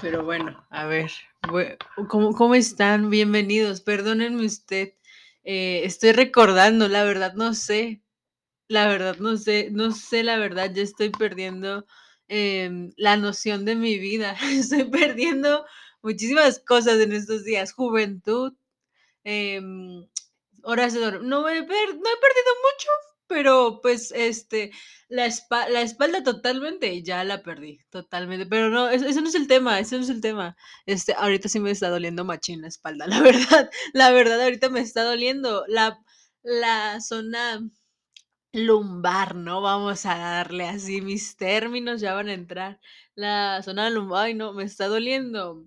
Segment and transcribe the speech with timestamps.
[0.00, 1.10] Pero bueno, a ver,
[2.08, 3.10] ¿cómo, cómo están?
[3.10, 3.80] Bienvenidos.
[3.80, 4.94] Perdónenme usted.
[5.44, 8.02] eh, estoy recordando, la verdad no sé.
[8.68, 10.72] La verdad no sé, no sé la verdad.
[10.74, 11.86] Ya estoy perdiendo
[12.28, 14.36] em, la noción de mi vida.
[14.52, 15.66] Estoy perdiendo
[16.02, 17.72] muchísimas cosas en estos días.
[17.72, 18.54] Juventud,
[19.24, 20.06] em,
[20.64, 21.20] horas de.
[21.22, 22.90] No, he per- no he perdido mucho,
[23.30, 24.72] pero pues este,
[25.08, 25.28] la,
[25.70, 28.44] la espalda totalmente ya la perdí, totalmente.
[28.46, 30.56] Pero no, eso no es el tema, eso no es el tema.
[30.84, 33.70] Este, ahorita sí me está doliendo machín la espalda, la verdad.
[33.94, 36.00] La verdad, ahorita me está doliendo la,
[36.42, 37.62] la zona
[38.52, 39.60] lumbar, ¿no?
[39.62, 42.80] Vamos a darle así, mis términos ya van a entrar.
[43.14, 45.64] La zona lumbar, ay no, me está doliendo.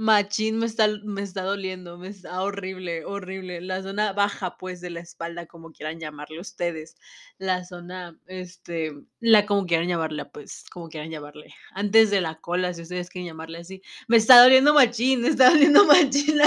[0.00, 3.60] Machín me está me está doliendo, me está horrible, horrible.
[3.60, 6.96] La zona baja, pues, de la espalda, como quieran llamarle ustedes.
[7.38, 11.52] La zona, este, la como quieran llamarla, pues, como quieran llamarle.
[11.72, 13.82] Antes de la cola, si ustedes quieren llamarle así.
[14.06, 16.38] Me está doliendo machín, me está doliendo machín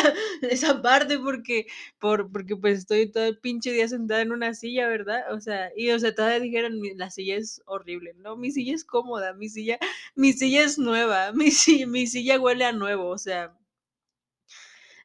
[0.43, 1.65] esa parte porque
[1.99, 5.23] por porque, pues, estoy todo el pinche día sentada en una silla, ¿verdad?
[5.33, 8.13] O sea, y, o sea, todavía dijeron: "Mi la silla es horrible".
[8.15, 9.77] No, mi silla es cómoda, mi silla
[10.15, 11.51] mi silla es nueva, mi
[11.87, 13.40] mi silla huele a nuevo, o sea,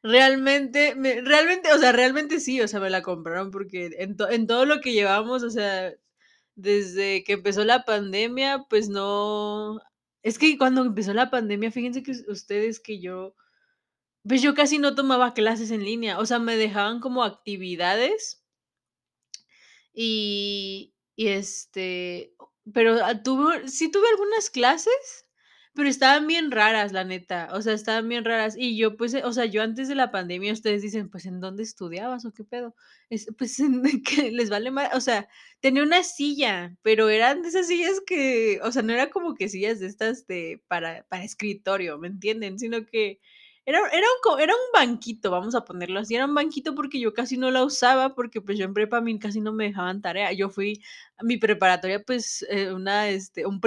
[0.07, 4.29] realmente me realmente, o sea, realmente sí, o sea, me la compraron porque en to
[4.29, 5.93] en todo lo que llevamos, o sea,
[6.55, 9.81] desde que empezó la pandemia, pues no
[10.23, 13.35] es que cuando empezó la pandemia, fíjense que us ustedes que yo,
[14.27, 18.43] pues yo casi no tomaba clases en línea, o sea, me dejaban como actividades
[19.93, 22.35] Y y, este,
[22.73, 25.25] pero, ah, tuve sí tuve algunas clases,
[25.77, 28.55] pero estaban bien raras, la neta, o sea, estaban bien raras.
[28.57, 31.39] Y yo, pues, eh, o sea, yo antes de la pandemia, ustedes dicen: "Pues, ¿en
[31.39, 32.75] dónde estudiabas o qué pedo?".
[33.09, 33.57] Es pues,
[34.05, 35.29] que les vale ma o sea,
[35.61, 39.49] tenía una silla, pero eran de esas sillas que, o sea, no era como que
[39.49, 42.59] sillas de estas de para para escritorio, ¿me entienden?
[42.59, 43.19] Sino que
[43.67, 47.13] era era un era un banquito, vamos a ponerlo así, era un banquito porque yo
[47.13, 50.01] casi no la usaba, porque, pues, yo en prepa a mí casi no me dejaban
[50.01, 50.31] tarea.
[50.31, 50.81] Yo fui
[51.17, 53.59] a mi preparatoria, pues, eh, una, este, un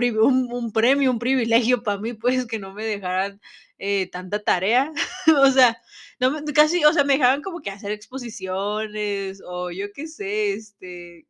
[0.50, 3.40] un premio, un privilegio para mí, pues, que no me dejaran,
[3.78, 4.90] eh, tanta tarea.
[5.46, 5.76] O sea,
[6.18, 11.26] no casi, o sea, me dejaban como que hacer exposiciones, o yo qué sé, este,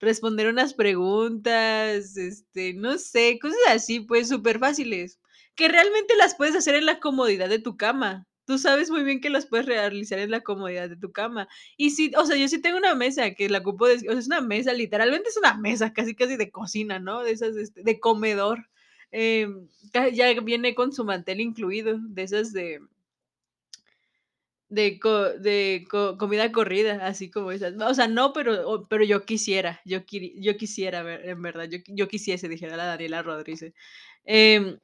[0.00, 5.18] responder unas preguntas, este, no sé, cosas así, pues, súper fáciles
[5.58, 8.26] que realmente las puedes hacer en la comodidad de tu cama.
[8.46, 11.48] Tú sabes muy bien que las puedes realizar en la comodidad de tu cama.
[11.76, 14.18] Y sí, o sea, yo sí tengo una mesa que la ocupo de o sea,
[14.18, 17.22] es una mesa, literalmente es una mesa, casi, casi de cocina, ¿no?
[17.24, 18.68] De esas, este, de comedor,
[19.12, 19.68] em,
[20.14, 22.80] ya viene con su mantel incluido, de esas de
[24.70, 24.98] de
[25.40, 27.74] de co comida corrida, así como esas.
[27.80, 31.94] O sea, no, pero pero yo quisiera, yo quiri yo quisiera en verdad, yo qui-
[31.96, 33.72] yo quisiese, dijera la Daniela Rodríguez.
[34.24, 34.78] Em,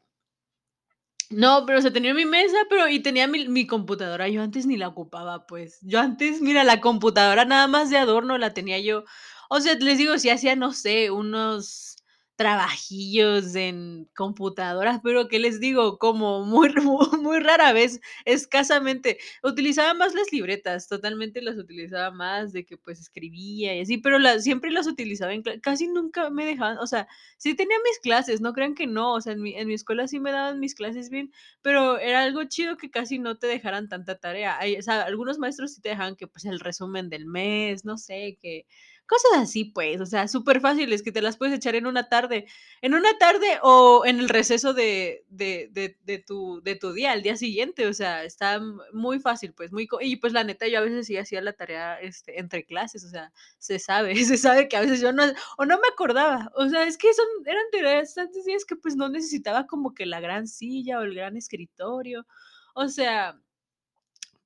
[1.31, 4.67] no, pero, o sea, tenía mi mesa, pero y tenía mi mi computadora, yo antes
[4.67, 5.79] ni la ocupaba, pues.
[5.83, 9.05] Yo antes, mira, la computadora nada más de adorno la tenía yo.
[9.49, 11.94] O sea, les digo, sí hacía, no sé, unos
[12.37, 15.99] trabajillos en computadoras, pero, ¿qué les digo?
[15.99, 16.69] Como muy
[17.23, 19.19] muy rara vez, escasamente.
[19.43, 24.19] Utilizaba más las libretas, totalmente las utilizaba más, de que, pues, escribía y así, pero
[24.19, 27.07] las siempre las utilizaba en casi nunca me dejaban, o sea,
[27.39, 30.09] Sí tenía mis clases, no crean que no, o sea, en mi en mi escuela
[30.09, 33.89] sí me daban mis clases bien, pero era algo chido que casi no te dejaran
[33.89, 34.59] tanta tarea.
[34.79, 38.39] O sea, algunos maestros sí te dejaban que, pues, el resumen del mes, no sé,
[38.41, 38.67] que
[39.07, 42.47] cosas así, pues, o sea, súper fáciles que te las puedes echar en una tarde.
[42.83, 45.69] En una tarde o en el receso de de
[46.05, 48.61] de tu de tu día, al día siguiente, o sea, está
[48.93, 52.01] muy fácil, pues, muy y, pues, la neta, yo a veces sí hacía la tarea,
[52.01, 55.25] este, entre clases, o sea, se sabe, se sabe que a veces yo no
[55.59, 58.97] o no me acordaba, o sea, es que son eran tareas tantos días que, pues,
[58.97, 62.27] no necesitaba como que la gran silla o el gran escritorio,
[62.75, 63.41] o sea,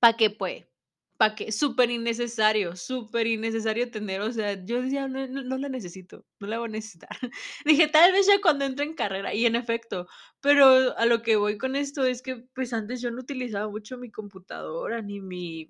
[0.01, 0.68] ¿para qué, pues?
[1.19, 1.51] ¿Para qué?
[1.51, 6.59] Súper innecesario, súper innecesario tener, o sea, yo decía: "No no la necesito, no la
[6.61, 7.09] voy a necesitar".
[7.67, 10.07] Dije: "Tal vez ya cuando entre en carrera", y en efecto,
[10.41, 13.99] pero a lo que voy con esto es que, pues, antes yo no utilizaba mucho
[13.99, 15.69] mi computadora, ni mi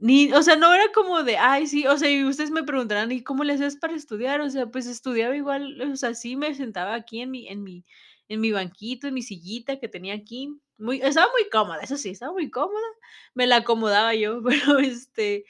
[0.00, 3.12] ni, o sea, no era como de, ay, sí, o sea, y ustedes me preguntarán,
[3.12, 4.40] ¿y cómo le hacías para estudiar?
[4.40, 7.84] O sea, pues estudiaba igual, o sea, sí me sentaba aquí en mi, en mi,
[8.28, 12.10] en mi banquito, en mi sillita que tenía aquí, muy, estaba muy cómoda, eso sí,
[12.10, 12.86] estaba muy cómoda,
[13.34, 15.44] me la acomodaba yo, pero este,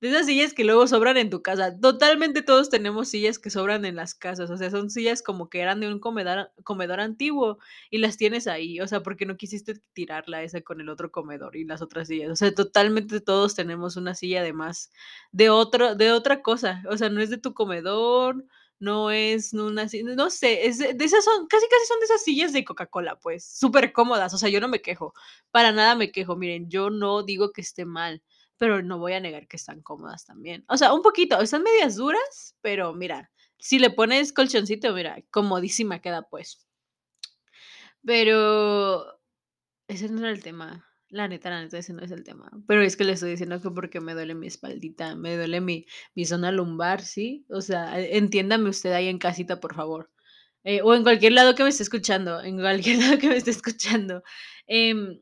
[0.00, 1.78] de esas sillas que luego sobran en tu casa.
[1.80, 5.60] Totalmente todos tenemos sillas que sobran en las casas, o sea, son sillas como que
[5.60, 7.58] eran de un comedor, comedor antiguo
[7.90, 11.56] y las tienes ahí, o sea, porque no quisiste tirarla esa con el otro comedor
[11.56, 12.30] y las otras sillas.
[12.30, 14.92] O sea, totalmente todos tenemos una silla además
[15.32, 16.82] de otro, de otra cosa.
[16.90, 18.44] O sea, no es de tu comedor,
[18.78, 19.86] no es una
[20.16, 23.18] no sé, es de de esas son casi, casi son de esas sillas de Coca-Cola,
[23.18, 25.14] pues, súper cómodas, o sea, yo no me quejo,
[25.50, 26.36] para nada me quejo.
[26.36, 28.22] Miren, yo no digo que esté mal,
[28.58, 30.64] pero no voy a negar que están cómodas también.
[30.68, 36.00] O sea, un poquito, están medias duras, pero mira, si le pones colchoncito, mira, comodísima
[36.00, 36.66] queda, pues.
[38.04, 39.18] Pero
[39.88, 40.85] ese no era el tema.
[41.10, 42.50] La neta, la neta, ese no es el tema.
[42.66, 45.86] Pero es que le estoy diciendo que porque me duele mi espaldita, me duele mi
[46.14, 47.46] mi zona lumbar, ¿sí?
[47.48, 50.10] O sea, e entiéndame usted ahí en casita, por favor.
[50.64, 53.50] Eh, o en cualquier lado que me esté escuchando, en cualquier lado que me esté
[53.52, 54.22] escuchando.
[54.66, 55.20] Em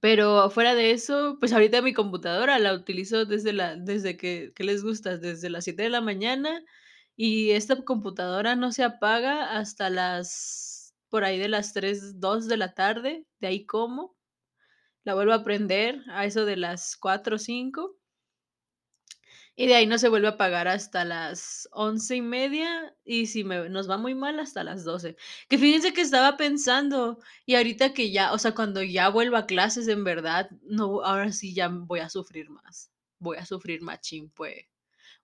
[0.00, 4.64] pero fuera de eso, pues ahorita mi computadora la utilizo desde la desde que, ¿qué
[4.64, 5.18] les gusta?
[5.18, 6.62] Desde las 7 de la mañana,
[7.16, 12.56] y esta computadora no se apaga hasta las por ahí de las 3, 2 de
[12.58, 14.17] la tarde, de ahí como.
[15.08, 17.96] La vuelvo a prender a eso de las 4 o 5
[19.60, 23.68] y de ahí no se vuelve a apagar hasta las 11 1/2, y si me
[23.68, 25.16] nos va muy mal, hasta las 12.
[25.48, 29.46] Que fíjense que estaba pensando, y ahorita que ya, o sea, cuando ya vuelva a
[29.46, 32.92] clases, en verdad, no, ahora sí ya voy a sufrir más.
[33.18, 34.64] Voy a sufrir machín, pues.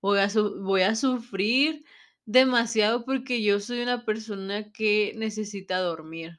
[0.03, 1.85] Voy a su voy a sufrir
[2.27, 6.39] demasiado, porque yo soy una persona que necesita dormir.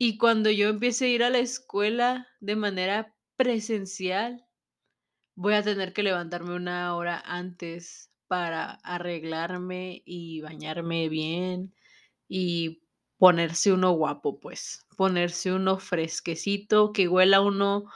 [0.00, 4.44] Y cuando yo empiece a ir a la escuela de manera presencial,
[5.36, 11.74] voy a tener que levantarme 1 hora antes para arreglarme y bañarme bien,
[12.28, 12.82] y
[13.18, 17.86] ponerse uno guapo, pues, ponerse uno fresquecito, que huela uno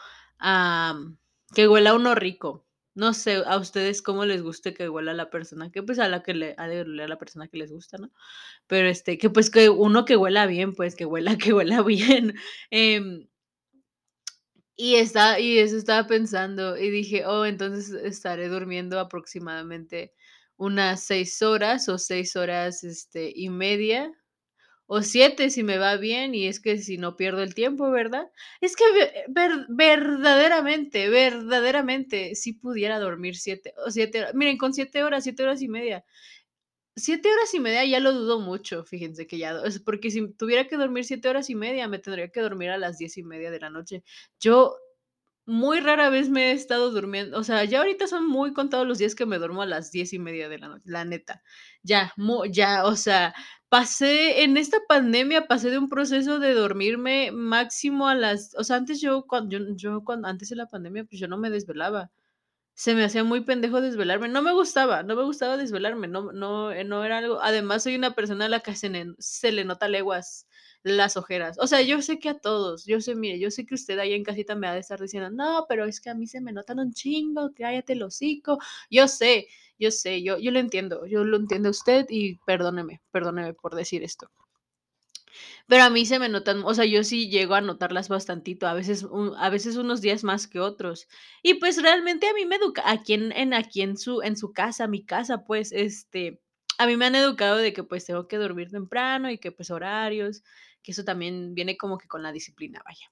[1.54, 2.67] que huela uno rico.
[2.98, 6.22] No sé a ustedes cómo les guste que huela la persona que, pues, a la
[6.24, 8.10] que le ha de a la persona que les gusta, ¿no?
[8.68, 12.34] Pero, este, que, pues, que uno que huela bien, pues, que huela que huela bien,
[12.70, 13.28] em
[14.76, 20.14] y esta y eso estaba pensando, y dije: "Oh, entonces estaré durmiendo aproximadamente
[20.56, 24.12] unas 6 horas, o 6 horas, este, y media,
[24.88, 28.30] o 7 si me va bien, y es que si no pierdo el tiempo, ¿verdad?".
[28.62, 34.34] Es que ve ver verdaderamente, verdaderamente, sí pudiera dormir 7 o 7 horas.
[34.34, 36.04] Miren, con 7 horas, 7 horas y media.
[36.96, 39.54] 7 horas y media ya lo dudo mucho, fíjense que ya,
[39.86, 42.98] porque si tuviera que dormir 7 horas y media, me tendría que dormir a las
[42.98, 44.04] 10 y media de la noche.
[44.40, 44.76] Yo
[45.48, 48.98] muy rara vez me he estado durmiendo, o sea, ya ahorita son muy contados los
[48.98, 51.42] días que me duermo a las 10 y media de la noche, la neta.
[51.82, 52.12] Ya,
[52.50, 53.34] ya, o sea,
[53.70, 58.76] pasé en esta pandemia, pasé de un proceso de dormirme máximo a las o sea,
[58.76, 62.10] antes yo cuan yo cuando antes de la pandemia, pues, yo no me desvelaba.
[62.74, 66.72] Se me hacía muy pendejo desvelarme, no me gustaba, no me gustaba desvelarme, no no,
[66.84, 69.88] no era algo además, soy una persona a la que se nen se le nota
[69.88, 70.47] leguas
[70.82, 71.58] las ojeras.
[71.60, 74.12] O sea, yo sé que a todos, yo sé, mire, yo sé que usted ahí
[74.14, 76.52] en casita me ha de estar diciendo: "No, pero es que a mí se me
[76.52, 78.58] notan un chingo, cállate el hocico".
[78.90, 79.48] Yo sé,
[79.78, 83.74] yo sé, yo yo lo entiendo, yo lo entiendo a usted y perdóneme, perdóneme por
[83.74, 84.28] decir esto.
[85.68, 88.72] Pero a mí se me notan, o sea, yo sí llego a notarlas bastantito, a
[88.72, 91.08] veces un a veces unos días más que otros.
[91.42, 94.52] Y, pues, realmente a mí me educa aquí en en aquí en su en su
[94.54, 96.40] casa, mi casa, pues, este,
[96.78, 99.70] a mí me han educado de que, pues, tengo que dormir temprano y que, pues,
[99.70, 100.42] horarios,
[100.82, 103.08] que eso también viene como que con la disciplina, vaya.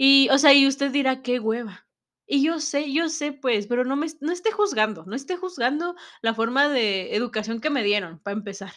[0.00, 1.86] Y, o sea, y usted dirá: "Qué hueva".
[2.26, 5.96] Y yo sé yo sé, pues, pero no me no esté juzgando, no esté juzgando
[6.22, 8.72] la forma de educación que me dieron, para empezar.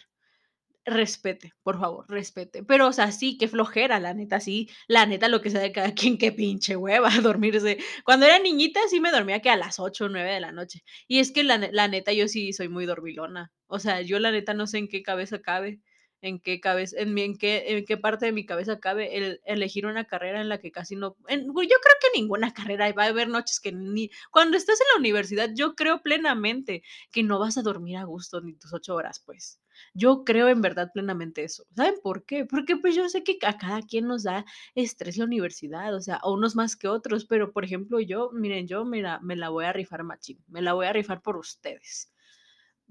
[0.84, 2.64] Respete, por favor, respete.
[2.64, 5.70] Pero, o sea, sí, qué flojera, la neta, sí, la neta, lo que sea de
[5.70, 7.78] cada quien, qué pinche hueva dormirse.
[8.04, 10.82] Cuando era niñita, sí me dormía que a las 8 o 9 de la noche.
[11.06, 13.52] Y es que la la neta, yo sí soy muy dormilona.
[13.68, 15.80] O sea, yo la neta no sé en qué cabeza cabe,
[16.20, 19.40] en qué cabeza en mi en qué en qué parte de mi cabeza cabe el
[19.44, 23.06] elegir una carrera en la que casi no yo creo que ninguna carrera, va a
[23.06, 27.56] haber noches que ni cuando estás en la universidad, yo creo plenamente que no vas
[27.58, 29.61] a dormir a gusto ni tus 8 horas, pues.
[29.94, 32.44] Yo creo en verdad plenamente eso, ¿saben por qué?
[32.46, 36.16] Porque, pues, yo sé que a cada quien nos da estrés la universidad, o sea,
[36.16, 39.64] a unos más que otros, pero, por ejemplo, yo, miren, yo, mira, me la voy
[39.66, 42.12] a rifar machín, me la voy a rifar por ustedes.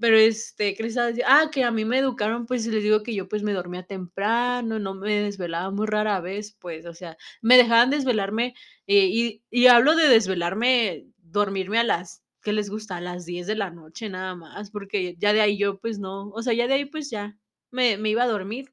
[0.00, 0.96] Pero, este, ¿qué les?
[1.26, 4.78] Ah, que a mí me educaron, pues, les digo que yo, pues, me dormía temprano,
[4.80, 8.54] no me desvelaba muy rara vez, pues, o sea, me dejaban desvelarme,
[8.86, 12.96] eh, y y hablo de desvelarme, dormirme a las, ¿qué les gusta?
[12.98, 16.28] A las 10 de la noche, nada más, porque ya de ahí yo, pues, no,
[16.30, 17.38] o sea, ya de ahí, pues, ya
[17.70, 18.72] me me iba a dormir.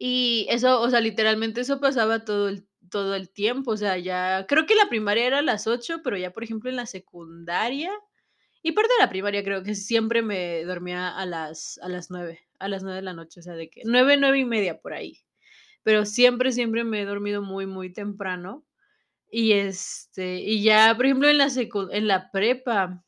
[0.00, 4.46] Y eso, o sea, literalmente eso pasaba todo el todo el tiempo, o sea, ya
[4.48, 7.90] creo que la primaria era a las 8, pero ya, por ejemplo, en la secundaria
[8.62, 12.40] y parte de la primaria, creo que siempre me dormía a las a las 9,
[12.60, 15.20] a las 9 de la noche, o sea, de que 9, 9 1/2 por ahí.
[15.84, 18.64] Pero siempre, siempre me he dormido muy, muy temprano.
[19.30, 23.04] Y, este, y ya, por ejemplo, en la secu en la prepa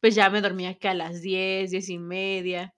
[0.00, 2.74] pues ya me dormía que a las 10, 10 y media.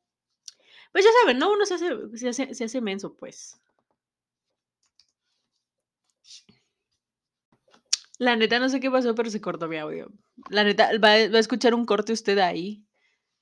[0.93, 1.53] Pues ya saben, ¿no?
[1.53, 3.61] Uno se hace se hace se hace menso, pues.
[8.19, 10.09] La neta no sé qué pasó, pero se cortó mi audio.
[10.51, 12.85] La neta, va va a escuchar un corte usted ahí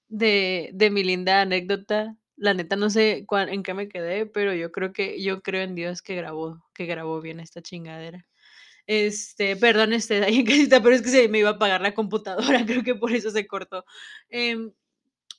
[0.08, 2.16] de de mi linda anécdota.
[2.36, 5.62] La neta no sé cuál en qué me quedé, pero yo creo que yo creo
[5.62, 8.26] en Dios que grabó que grabó bien esta chingadera.
[8.86, 11.94] Este, perdón, este, ahí en casita, pero es que se me iba a apagar la
[11.94, 13.84] computadora, creo que por eso se cortó.
[14.28, 14.72] Em,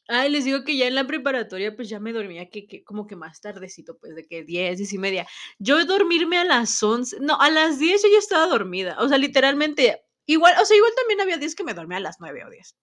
[0.10, 3.08] ay, les digo que ya en la preparatoria, pues, ya me dormía que que como
[3.08, 5.28] que más tardecito, pues, de que 10, 10 y media.
[5.60, 9.18] Yo dormirme a las 11 no, a las 10 yo ya estaba dormida, o sea,
[9.20, 12.50] literalmente, igual, o sea, igual también había días que me dormía a las 9 o
[12.50, 12.76] 10.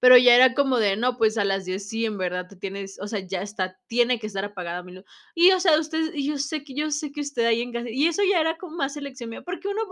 [0.00, 2.98] Pero ya era como de, no, pues a las 10 sí, en verdad te tienes,
[3.00, 5.04] o sea, ya está, tiene que estar apagada mi luz.
[5.34, 8.06] Y, o sea, usted, yo sé que yo sé que usted ahí en casa, y
[8.06, 9.82] eso ya era como más elección mía, porque uno,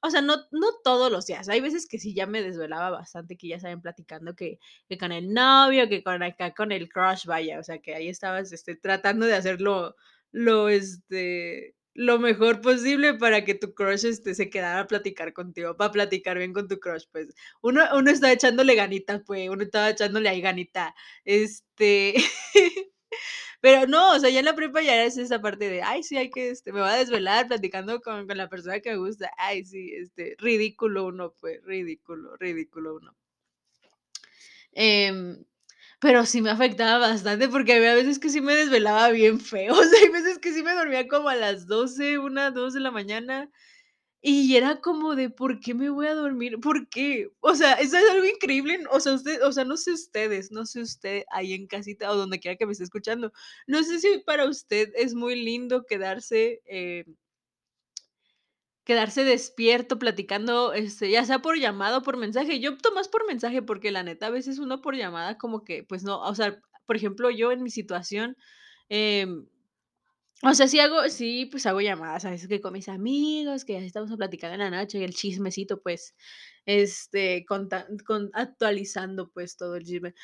[0.00, 3.36] o sea, no, no todos los días, hay veces que sí ya me desvelaba bastante,
[3.36, 4.58] que ya saben platicando que,
[4.88, 8.08] que con el novio, que con acá con el crush, vaya, o sea, que ahí
[8.08, 9.96] estabas, este, tratando de hacerlo,
[10.32, 15.76] lo, este, lo mejor posible para que tu crush, este, se quedara a platicar contigo,
[15.76, 17.28] para platicar bien con tu crush, pues.
[17.62, 20.94] Uno uno estaba echándole ganitas, pues, uno estaba echándole ahí ganita.
[21.24, 22.14] Este,
[23.60, 26.16] pero no, o sea, ya en la prepa ya es esa parte de: "Ay, sí,
[26.16, 29.30] hay que, este, me voy a desvelar platicando con con la persona que me gusta".
[29.38, 33.14] Ay, sí, este, ridículo uno, pues, ridículo, ridículo uno.
[34.72, 35.44] Em,
[36.06, 39.82] pero sí me afectaba bastante, porque había veces que sí me desvelaba bien feo, o
[39.82, 42.92] sea, hay veces que sí me dormía como a las 12, 1, 2 de la
[42.92, 43.50] mañana,
[44.22, 46.60] y era como de: "¿Por qué me voy a dormir?
[46.60, 47.28] ¿Por qué?".
[47.40, 50.66] O sea, eso es algo increíble, o sea, usted o sea, no sé ustedes, no
[50.66, 53.32] sé usted ahí en casita o donde quiera que me esté escuchando,
[53.66, 57.04] no sé si para usted es muy lindo quedarse, eh
[58.86, 62.60] quedarse despierto platicando, este, ya sea por llamada o por mensaje.
[62.60, 65.84] Yo opto más por mensaje, porque la neta a veces uno por llamada como que,
[65.84, 68.36] pues no, o sea, por ejemplo, yo en mi situación,
[68.90, 69.46] em,
[70.42, 73.78] o sea, sí hago sí, pues hago llamadas a veces que con mis amigos, que
[73.78, 76.14] estamos platicando en la noche y el chismecito, pues,
[76.66, 80.14] este, conta con actualizando, pues, todo el chisme.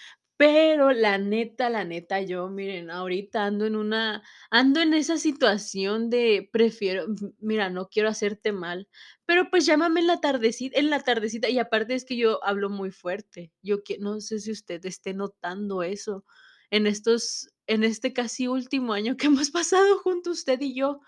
[0.43, 6.11] Pero la neta, la neta, yo, miren, ahorita ando en una ando en esa situación
[6.11, 7.07] de prefiero,
[7.39, 8.89] mira, no quiero hacerte mal,
[9.25, 12.71] pero, pues, llámame en la tardeci en la tardecita, y aparte es que yo hablo
[12.71, 13.53] muy fuerte.
[13.63, 16.25] Yo que no sé si usted esté notando eso
[16.71, 21.01] en estos en este casi último año que hemos pasado juntos usted y yo.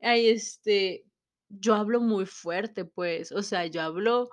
[0.00, 1.04] Ay, este,
[1.48, 4.30] yo hablo muy fuerte, pues, o sea, yo hablo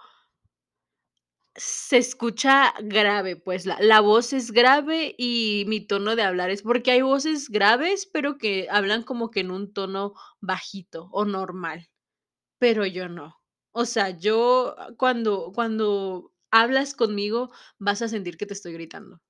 [1.57, 6.61] se escucha grave, pues, la la voz es grave y mi tono de hablar es
[6.63, 11.89] porque hay voces graves, pero que hablan como que en un tono bajito o normal,
[12.59, 13.35] pero yo no.
[13.73, 19.21] O sea, yo cuando cuando hablas conmigo vas a sentir que te estoy gritando.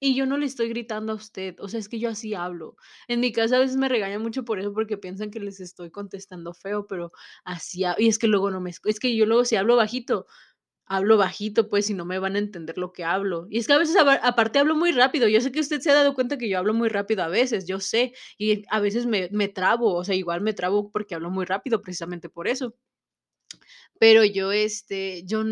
[0.00, 2.76] Y yo no le estoy gritando a usted, o sea, es que yo así hablo.
[3.08, 5.90] En mi casa a veces me regañan mucho por eso, porque piensan que les estoy
[5.90, 7.12] contestando feo, pero
[7.44, 10.26] así y es que luego no me es que yo luego si hablo bajito,
[10.86, 13.46] hablo bajito, pues, y no me van a entender lo que hablo.
[13.50, 15.28] Y es que a veces aparte hablo muy rápido.
[15.28, 17.66] Yo sé que usted se ha dado cuenta que yo hablo muy rápido a veces,
[17.66, 21.30] yo sé, y a veces me me trabo, o sea, igual me trabo porque hablo
[21.30, 22.74] muy rápido, precisamente por eso.
[24.00, 25.44] Pero yo, este, yo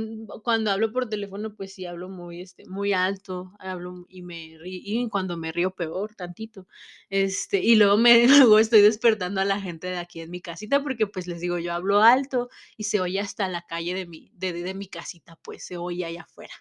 [0.42, 4.82] cuando hablo por teléfono, pues sí hablo muy, este, muy alto, hablo y me rí
[4.84, 6.66] y cuando me río peor tantito.
[7.08, 10.82] Este, y luego me luego estoy despertando a la gente de aquí en mi casita,
[10.82, 14.30] porque, pues, les digo, yo hablo alto y se oye hasta la calle de mi
[14.34, 16.52] de de mi casita, pues, se oye allá afuera.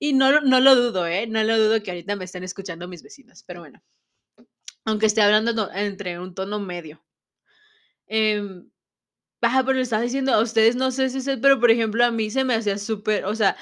[0.00, 1.26] Y no no lo dudo, ¿eh?
[1.28, 3.82] No lo dudo que ahorita me estén escuchando mis vecinos, pero bueno.
[4.86, 7.02] Aunque esté hablando entre un tono medio.
[8.08, 8.70] Em,
[9.44, 12.10] ajá, pero le estaba diciendo a ustedes, no sé si es pero, por ejemplo, a
[12.10, 13.56] mí se me hacía súper, o sea,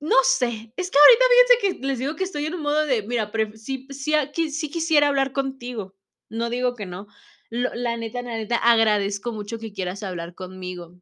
[0.00, 3.02] no sé, es que ahorita fíjense que les digo que estoy en un modo de,
[3.04, 5.96] mira, sí sí a sí quisiera hablar contigo,
[6.30, 7.08] no digo que no.
[7.50, 11.00] La neta, la neta, agradezco mucho que quieras hablar conmigo.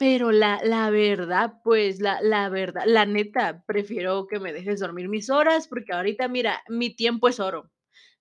[0.00, 5.08] Pero la la verdad, pues, la la verdad, la neta, prefiero que me dejes dormir
[5.08, 7.70] mis horas, porque ahorita, mira, mi tiempo es oro.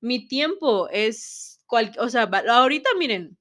[0.01, 3.37] Mi tiempo es cual o sea, ahorita miren,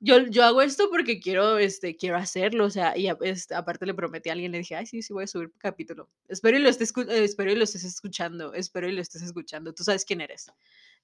[0.00, 3.86] yo yo hago esto porque quiero, este, quiero hacerlo, o sea, y a este, aparte
[3.86, 6.08] le prometí a alguien, le dije: "Ay, sí, sí voy a subir capítulo".
[6.28, 9.74] Espero y lo estés escu espero y lo estés escuchando, espero y lo estés escuchando,
[9.74, 10.46] tú sabes quién eres.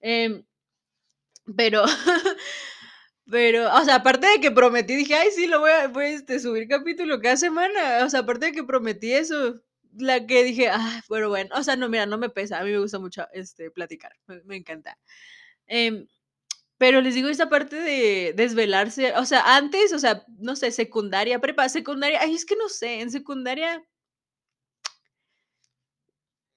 [0.00, 0.44] Em,
[1.56, 1.84] pero
[3.30, 6.68] pero, o sea, aparte de que prometí, dije: "Ay, sí, lo voy a este, subir
[6.68, 9.54] capítulo cada semana", o sea, aparte de que prometí eso,
[9.98, 12.70] la que dije: "Ah, pero bueno", o sea, no, mira, no me pesa, a mí
[12.72, 14.98] me gusta mucho, este, platicar, me me encanta.
[15.66, 16.06] Em,
[16.78, 21.40] pero les digo esa parte de desvelarse, o sea, antes, o sea, no sé, secundaria,
[21.40, 23.82] prepa, secundaria, ay, es que no sé, en secundaria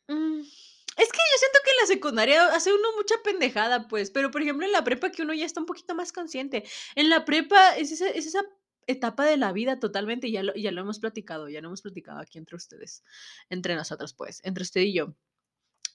[0.09, 4.31] Mm, es que yo siento que en la secundaria hace uno mucha pendejada, pues, pero,
[4.31, 6.63] por ejemplo, en la prepa que uno ya está un poquito más consciente.
[6.95, 8.41] En la prepa es esa es esa
[8.88, 12.19] etapa de la vida totalmente, ya lo ya lo hemos platicado, ya lo hemos platicado
[12.19, 13.03] aquí entre ustedes,
[13.49, 15.13] entre nosotros, pues, entre usted y yo.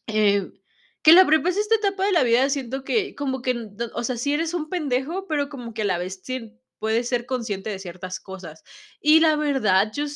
[0.09, 0.53] Eh,
[1.05, 4.17] que la prepa es esta etapa de la vida, siento que como que, o sea,
[4.19, 7.79] sí eres un pendejo, pero como que a la vez sí puedes ser consciente de
[7.79, 8.65] ciertas cosas.
[9.01, 10.07] Y la verdad, yo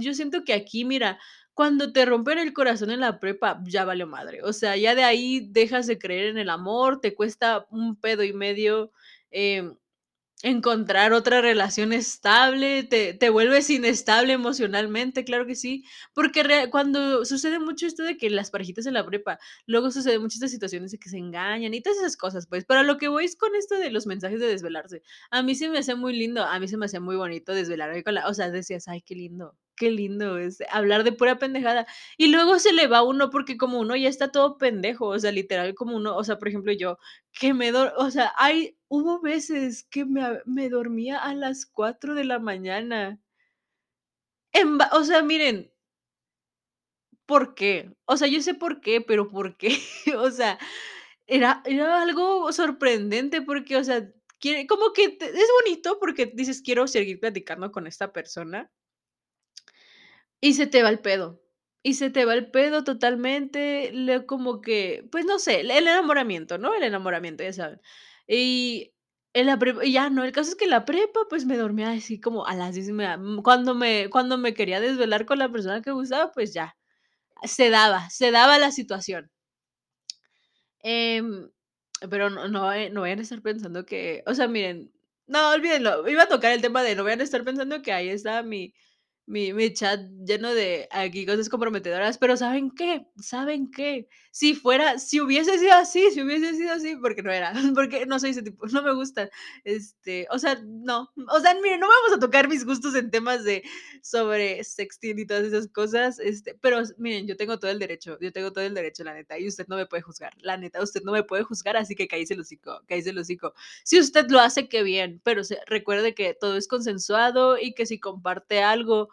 [0.00, 1.18] yo siento que aquí, mira,
[1.54, 4.42] cuando te rompen el corazón en la prepa, ya valió madre.
[4.42, 8.22] O sea, ya de ahí dejas de creer en el amor, te cuesta un pedo
[8.24, 8.92] y medio,
[9.30, 9.76] em,
[10.42, 17.58] encontrar otra relación estable, te te vuelves inestable emocionalmente, claro que sí, porque cuando sucede
[17.58, 20.98] mucho esto de que las parejitas en la prepa, luego suceden muchas estas situaciones de
[20.98, 23.76] que se engañan y todas esas cosas, pues, pero lo que voy es con esto
[23.78, 25.02] de los mensajes de desvelarse.
[25.30, 28.02] A mí se me hace muy lindo, a mí se me hacía muy bonito desvelarme
[28.04, 31.86] con la o sea, decías: "Ay, qué lindo, qué lindo es hablar de pura pendejada",
[32.18, 35.32] y luego se le va uno, porque como uno ya está todo pendejo, o sea,
[35.32, 36.98] literal, como uno, o sea, por ejemplo, yo,
[37.32, 42.24] que me o sea, hay hubo veces que me me dormía a las 4 de
[42.24, 43.18] la mañana.
[44.52, 45.68] En o sea, miren
[47.28, 47.90] ¿por qué?
[48.06, 49.68] O sea, yo sé por qué, pero, ¿por qué?
[50.16, 50.58] O sea,
[51.26, 54.10] era era algo sorprendente porque, o sea,
[54.68, 58.70] como que es bonito porque dices: "Quiero seguir platicando con esta persona".
[60.46, 61.40] Y se te va el pedo,
[61.82, 66.58] y se te va el pedo totalmente, le como que, pues, no sé, el enamoramiento,
[66.58, 66.74] ¿no?
[66.74, 67.80] El enamoramiento, ya saben.
[68.28, 68.92] Y
[69.32, 70.22] en la prepa ya, ¿no?
[70.22, 72.88] El caso es que en la prepa, pues, me dormía así como a las 10
[72.88, 76.52] y media, mm, cuando me cuando me quería desvelar con la persona que gustaba, pues
[76.52, 76.76] ya,
[77.44, 79.30] se daba se daba la situación.
[80.82, 81.50] Em,
[82.10, 84.92] pero no no vaya no vayan a estar pensando que o sea, miren,
[85.26, 88.08] no, olvídenlo, iba a tocar el tema de no vayan a estar pensando que ahí
[88.10, 88.74] estaba mi
[89.26, 93.06] mi mi chat lleno de aquí cosas comprometedoras, pero, ¿saben qué?
[93.18, 94.08] ¿Saben qué?
[94.30, 98.18] Si fuera si hubiese sido así si hubiese sido así, porque no era, porque no
[98.18, 99.30] soy ese tipo, no me gusta,
[99.64, 103.44] este, o sea, no, o sea, miren, no vamos a tocar mis gustos en temas
[103.44, 103.62] de
[104.02, 108.32] sobre sexting y todas esas cosas, este, pero miren, yo tengo todo el derecho, yo
[108.32, 111.02] tengo todo el derecho, la neta, y usted no me puede juzgar, la neta, usted
[111.04, 113.54] no me puede juzgar, así que cállese el hocico, cállese el hocico.
[113.84, 117.86] Si usted lo hace, qué bien, pero se recuerde que todo es consensuado y que
[117.86, 119.08] si comparte algo,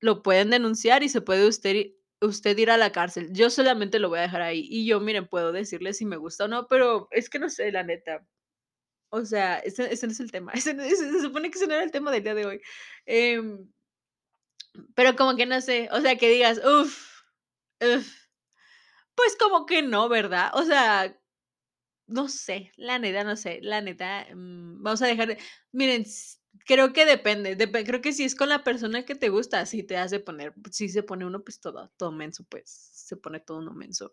[0.00, 1.86] lo pueden denunciar y se puede usted
[2.20, 3.30] usted ir a la cárcel.
[3.32, 4.66] Yo solamente lo voy a dejar ahí.
[4.70, 7.70] Y yo, miren, puedo decirle si me gusta o no, pero es que no sé,
[7.72, 8.26] la neta.
[9.10, 11.84] O sea, ese ese no es el tema, ese se supone que ese no era
[11.84, 12.60] el tema del día de hoy.
[13.06, 13.68] Em
[14.94, 17.22] pero como que no sé, o sea, que digas: "Uf,
[17.80, 18.08] uf",
[19.14, 20.50] pues como que no, ¿verdad?
[20.54, 21.16] O sea,
[22.06, 25.38] no sé, la neta, no sé, la neta, mm, vamos a dejar de
[25.72, 26.04] miren,
[26.64, 29.82] creo que depende, depe creo que si es con la persona que te gusta, sí
[29.82, 33.40] te has de poner, sí se pone uno, pues, todo todo menso, pues, se pone
[33.40, 34.12] todo uno menso.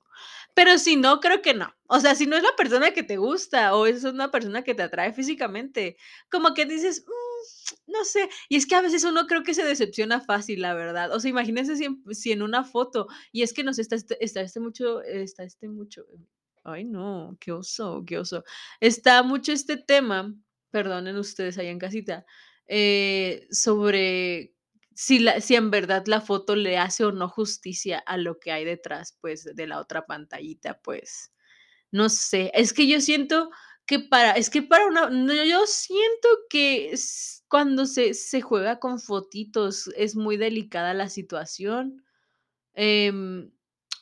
[0.55, 1.73] Pero si no, creo que no.
[1.87, 4.75] O sea, si no es la persona que te gusta o es una persona que
[4.75, 5.97] te atrae físicamente,
[6.31, 8.29] como que dices: "Mm, no sé".
[8.49, 11.13] Y es que a veces uno creo que se decepciona fácil, la verdad.
[11.13, 14.23] O sea, imagínense si en si en una foto y es que nos está este
[14.23, 16.05] está este mucho está este mucho
[16.63, 18.43] ay no, qué oso, qué oso.
[18.79, 20.33] Está mucho este tema,
[20.73, 22.25] perdonen ustedes allá en casita,
[22.67, 24.55] eh, sobre
[24.95, 28.51] si la si en verdad la foto le hace o no justicia a lo que
[28.53, 31.31] hay detrás, pues, de la otra pantallita, pues,
[31.91, 32.51] no sé.
[32.55, 33.49] Es que yo siento
[33.87, 35.09] que para es que para una
[35.45, 36.95] yo siento que
[37.49, 42.03] cuando se se juega con fotitos es muy delicada la situación.
[42.75, 43.51] Em,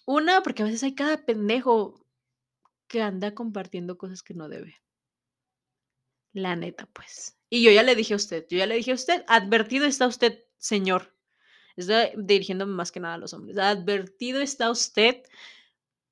[0.08, 2.06] una, porque a veces hay cada pendejo
[2.88, 4.76] que anda compartiendo cosas que no debe.
[6.34, 7.38] La neta, pues.
[7.50, 10.08] Y yo ya le dije a usted, yo ya le dije a usted, advertido está
[10.08, 11.14] usted, señor.
[11.76, 13.58] Estoy dirigiéndome más que nada a los hombres.
[13.58, 15.24] Advertido está usted,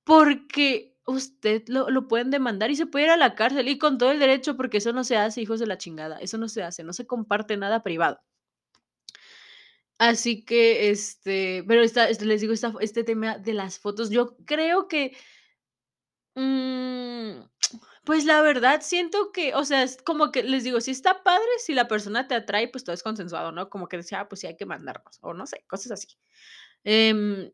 [0.04, 3.98] porque usted lo lo pueden demandar y se puede ir a la cárcel, y con
[3.98, 6.64] todo el derecho, porque eso no se hace, hijos de la chingada, eso no se
[6.64, 8.20] hace, no se comparte nada privado.
[9.98, 15.16] Así que, este, pero esta les digo, este tema de las fotos, yo creo que
[16.36, 17.42] mm,
[18.10, 21.46] pues, la verdad siento que, o sea, es como que les digo, sí está padre
[21.64, 23.70] si la persona te atrae, pues, todo es consensuado, ¿no?
[23.70, 26.08] Como que decía: "Ah, pues sí, hay que mandarnos", o no sé, cosas así.
[26.86, 27.52] Em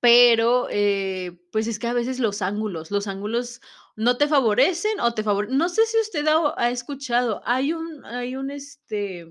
[0.00, 3.60] pero, eh, pues, es que a veces los ángulos los ángulos
[3.96, 8.04] no te favorecen o te favor no sé si usted ha ha escuchado, hay un
[8.04, 9.26] hay un, este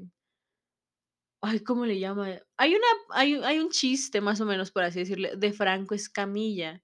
[1.42, 2.30] ay, ¿cómo le llama?
[2.58, 6.82] Hay una hay hay un chiste, más o menos, por así decirle, de Franco Escamilla,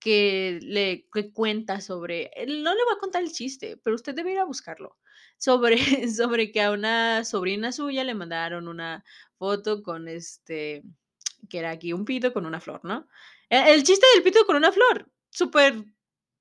[0.00, 4.32] que le que cuenta sobre no le voy a contar el chiste, pero usted debe
[4.32, 4.96] ir a buscarlo,
[5.38, 5.76] sobre
[6.16, 9.04] sobre que a una sobrina suya le mandaron una
[9.38, 10.82] foto con, este,
[11.50, 13.08] que era aquí un pito con una flor, ¿no?
[13.50, 15.84] E el chiste del pito con una flor, súper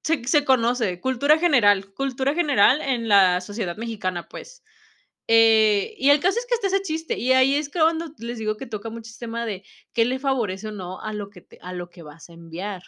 [0.04, 4.64] se se conoce, cultura general cultura general en la sociedad mexicana, pues.
[5.28, 8.58] Eh, y el caso es que está ese chiste, y ahí es cuando les digo
[8.58, 11.60] que toca mucho ese tema de qué le favorece o no a lo que te
[11.62, 12.84] a lo que vas a enviar.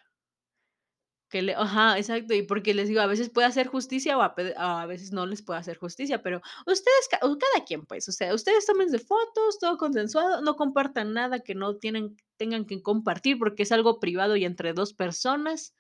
[1.32, 4.34] Que le ajá, exacto, y porque les digo, a veces puede hacer justicia o a
[4.58, 8.66] a veces no les puede hacer justicia, pero ustedes cada quien, pues, o sea, ustedes
[8.66, 13.72] tómense fotos, todo consensuado, no compartan nada que no tienen tengan que compartir, porque es
[13.72, 15.76] algo privado y entre 2 personas.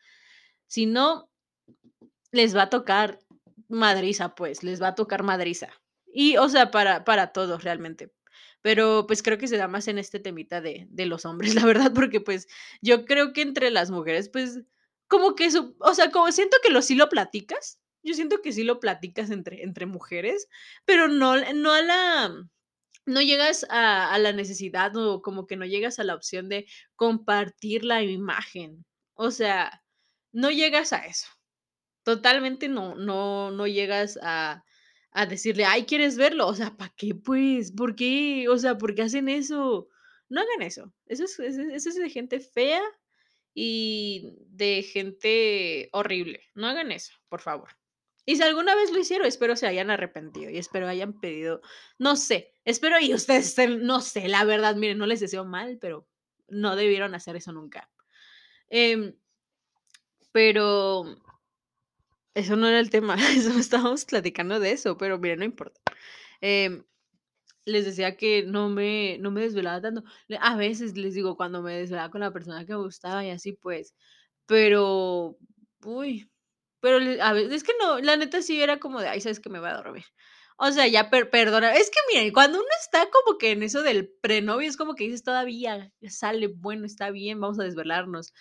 [0.67, 1.29] Si no,
[2.31, 3.19] les va a tocar
[3.69, 5.69] madriza, pues, les va a tocar madriza.
[6.13, 8.11] Y, o sea, para para todos realmente.
[8.61, 11.65] Pero, pues, creo que se da más en este temita de de los hombres, la
[11.65, 12.47] verdad, porque, pues,
[12.81, 14.61] yo creo que entre las mujeres, pues,
[15.09, 18.53] como que su o sea, como siento que lo sí lo platicas, yo siento que
[18.53, 20.47] sí lo platicas entre entre mujeres,
[20.85, 22.33] pero no no a la
[23.07, 27.85] no llegas a la necesidad o como que no llegas a la opción de compartir
[27.85, 28.85] la imagen.
[29.15, 29.83] O sea,
[30.33, 31.27] no llegas a eso.
[32.03, 34.63] Totalmente no no no llegas a
[35.11, 36.47] a decirle: "Ay, ¿quieres verlo?".
[36.47, 37.71] O sea, ¿para qué, pues?
[37.73, 38.47] ¿Por qué?
[38.49, 39.89] O sea, ¿por qué hacen eso?
[40.29, 40.93] No hagan eso.
[41.07, 42.81] Eso es eso es de gente fea
[43.53, 46.41] y de gente horrible.
[46.55, 47.69] No hagan eso, por favor.
[48.25, 51.61] Y si alguna vez lo hicieron, espero se hayan arrepentido y espero hayan pedido,
[51.97, 55.79] no sé, espero y ustedes estén, no sé, la verdad, miren, no les deseo mal,
[55.81, 56.07] pero
[56.47, 57.89] no debieron hacer eso nunca.
[58.69, 59.15] Em,
[60.31, 61.05] pero
[62.35, 65.81] eso no era el tema, eso estábamos platicando de eso, pero mira, no importa.
[66.41, 66.83] Em,
[67.69, 70.03] les decía que no me no me desvelaba tanto.
[70.41, 73.53] A veces, les digo, cuando me desvelaba con la persona que me gustaba y así,
[73.53, 73.93] pues,
[74.47, 75.37] pero,
[75.85, 76.29] uy,
[76.81, 79.49] pero a veces es que no, la neta sí era como de: "Ay, ¿sabes qué?
[79.49, 80.05] Me voy a dormir".
[80.57, 83.81] O sea, ya per perdona es que miren, cuando uno está como que en eso
[83.83, 88.33] del prenovio, es como que dices: "Todavía sale, bueno, está bien, vamos a desvelarnos".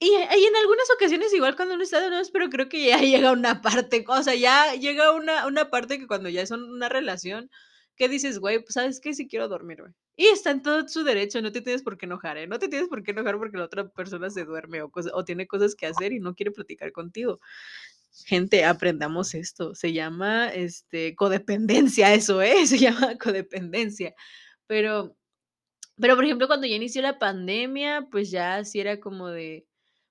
[0.00, 2.98] Y y en algunas ocasiones, igual cuando uno está de novios, pero creo que ya
[3.00, 6.88] llega una parte, o sea, ya llega una una parte que cuando ya son una
[6.88, 7.50] relación,
[7.98, 9.14] que dices: "Güey, pues, ¿sabes qué?
[9.14, 9.94] Sí quiero dormirme".
[10.16, 12.46] Y está en todo su derecho, no te tienes por qué enojar, ¿eh?
[12.48, 15.74] No te tienes por qué enojar porque la otra persona se duerme o tiene cosas
[15.76, 17.40] que hacer y no quiere platicar contigo.
[18.26, 22.66] Gente, aprendamos esto, se llama, este, codependencia eso, ¿eh?
[22.66, 24.14] Se llama codependencia.
[24.68, 25.16] Pero
[26.00, 29.66] pero, por ejemplo, cuando ya inició la pandemia, pues, ya sí era como de,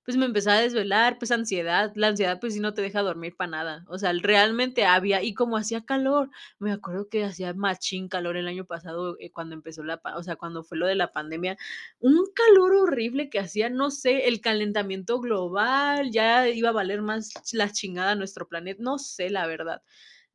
[0.08, 1.92] pues, me empezaba a desvelar, pues, ansiedad.
[1.94, 3.84] La ansiedad, pues, sí no te deja dormir para nada.
[3.88, 8.48] O sea, realmente había y como hacía calor, me acuerdo que hacía machín calor el
[8.48, 11.58] año pasado, eh, cuando empezó la o sea, cuando fue lo de la pandemia,
[12.00, 17.30] un calor horrible que hacía, no sé, el calentamiento global, ya iba a valer más
[17.52, 19.82] la chingada nuestro planeta, no sé, la verdad.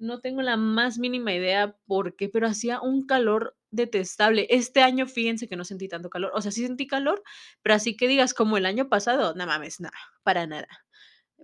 [0.04, 4.48] No tengo la más mínima idea por qué, pero hacía un calor detestable.
[4.50, 6.32] Este año, fíjense que no sentí tanto calor.
[6.36, 7.24] O sea, sí sentí calor,
[7.62, 9.90] pero así que digas como el año pasado, no mames, no,
[10.24, 10.68] para nada,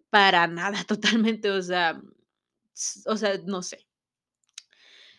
[0.09, 2.01] para nada, totalmente, o sea,
[3.05, 3.87] o sea, no sé.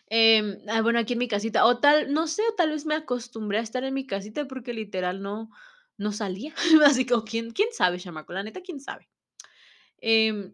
[0.07, 2.95] Em, ah, bueno, aquí en mi casita, o tal, no sé, o tal vez me
[2.95, 5.49] acostumbré a estar en mi casita porque literal no
[5.97, 6.53] no salía,
[6.85, 9.09] así como quién quién sabe, chamaco, la neta, quién sabe.
[9.99, 10.53] Em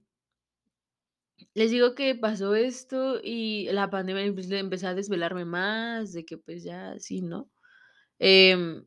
[1.54, 6.14] les digo que pasó esto y la pandemia, y pues, le empecé a desvelarme más,
[6.14, 7.50] de que, pues, ya así, ¿no?
[8.20, 8.86] Em,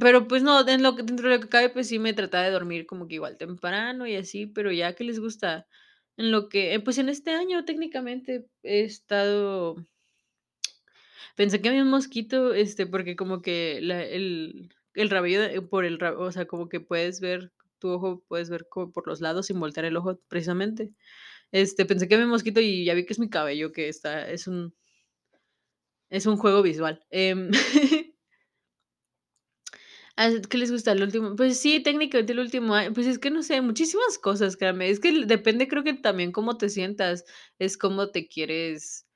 [0.00, 2.44] pero, pues, no, en lo que dentro de lo que cabe, pues, sí me trataba
[2.44, 5.66] de dormir como que igual temprano y así, pero ya, ¿qué les gusta?
[6.18, 9.76] En lo que, eh, pues, en este año técnicamente he estado
[11.38, 15.84] pensé que había un mosquito, este, porque como que la el el rabillo de por
[15.84, 19.46] el o sea, como que puedes ver tu ojo, puedes ver como por los lados
[19.46, 20.92] sin voltear el ojo precisamente.
[21.52, 24.30] Este, pensé que había un mosquito y ya vi que es mi cabello que está
[24.30, 24.74] es un
[26.10, 27.00] es un juego visual.
[27.10, 27.50] Em,
[30.16, 30.92] ah, ¿qué les gusta?
[30.92, 34.90] El último, pues sí, técnicamente el último pues es que no sé, muchísimas cosas, créanme,
[34.90, 37.24] es que depende, creo que también cómo te sientas,
[37.58, 39.06] es cómo te quieres,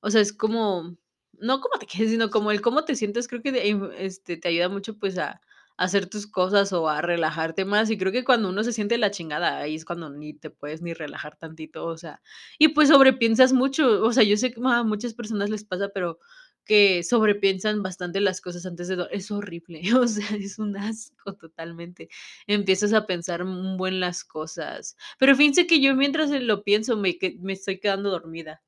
[0.00, 0.98] o sea, es como,
[1.34, 3.52] no cómo te quieres, sino como el cómo te sientes, creo que
[3.98, 5.40] este, te ayuda mucho, pues, a
[5.82, 9.10] hacer tus cosas o a relajarte más, y creo que cuando uno se siente la
[9.10, 12.22] chingada, ahí es cuando ni te puedes ni relajar tantito, o sea,
[12.58, 16.18] y pues sobrepiensas mucho, o sea, yo sé que a muchas personas les pasa, pero
[16.64, 22.08] que sobrepiensan bastante las cosas antes de es horrible, o sea, es un asco totalmente.
[22.46, 27.18] Empiezas a pensar un buen las cosas, pero fíjense que yo mientras, lo pienso, me
[27.40, 28.62] me estoy quedando dormida.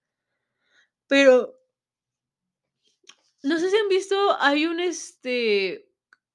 [1.09, 1.55] Pero
[3.43, 5.87] no sé si han visto, hay un, este,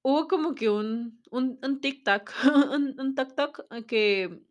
[0.03, 2.31] hubo como que un un un TikTok,
[2.73, 4.41] un un TikTok que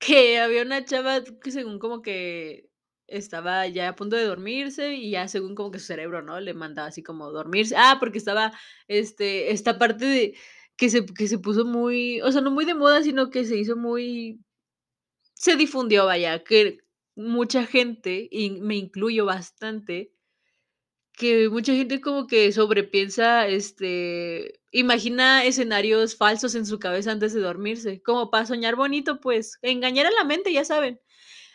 [0.00, 2.68] que había una chava que según como que,
[3.06, 6.40] estaba ya a punto de dormirse y ya según como que su cerebro, ¿no?
[6.40, 7.74] Le mandaba así como dormirse.
[7.76, 8.52] Ah, porque estaba,
[8.88, 10.34] este, esta parte de
[10.76, 13.56] que se que se puso muy, o sea, no muy de moda, sino que se
[13.58, 14.40] hizo muy
[15.34, 16.78] se difundió, vaya, que
[17.16, 20.11] mucha gente, y me incluyo bastante,
[21.16, 27.40] que mucha gente como que sobrepiensa, este, imagina escenarios falsos en su cabeza antes de
[27.40, 31.00] dormirse, como para soñar bonito, pues, engañar a la mente, ya saben.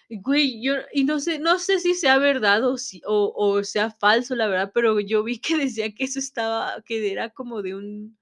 [0.10, 3.92] Güey, yo y no sé no sé si sea verdad o si o o sea
[3.92, 7.76] falso, la verdad, pero yo vi que decía que eso estaba que era como de
[7.76, 8.18] un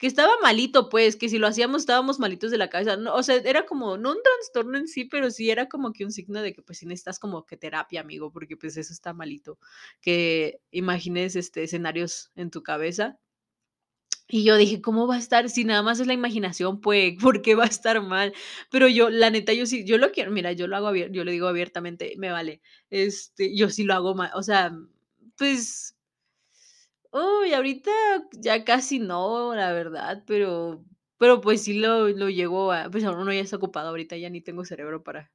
[0.00, 3.22] que estaba malito, pues, que si lo hacíamos estábamos malitos de la cabeza, no, o
[3.22, 6.42] sea, era como, no un trastorno en sí, pero sí era como que un signo
[6.42, 9.58] de que, pues, sí necesitas como que terapia, amigo, porque, pues, eso está malito,
[10.00, 13.18] que imagines, este, escenarios en tu cabeza.
[14.28, 15.48] Y yo dije: "¿Cómo va a estar?
[15.50, 18.32] Si nada más es la imaginación, pues, ¿por qué va a estar mal?".
[18.70, 21.32] Pero yo, la neta, yo sí, yo lo quiero, mira, yo lo hago yo le
[21.32, 22.60] digo abiertamente: "Me vale".
[22.90, 24.72] Este, yo sí lo hago ma o sea,
[25.36, 25.96] pues
[27.12, 27.90] Uy, ahorita
[28.38, 30.84] ya casi no, la verdad, pero
[31.18, 34.40] pero, pues, sí lo lo llego a pues, uno ya está ocupado, ahorita ya ni
[34.40, 35.30] tengo cerebro para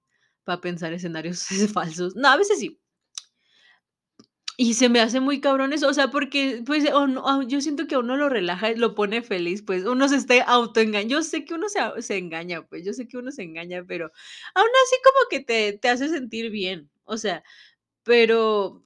[0.46, 2.16] para pensar escenarios falsos.
[2.16, 2.80] No, a veces sí.
[4.58, 7.60] Y se me hace muy cabrón eso, o sea, porque, pues, o no ah, yo
[7.60, 11.44] siento que uno lo relaja, lo pone feliz, pues, uno se está autoenga yo sé
[11.44, 14.12] que uno se se engaña, pues, yo sé que uno se engaña, pero
[14.56, 17.44] aún así como que te te hace sentir bien, o sea,
[18.04, 18.84] pero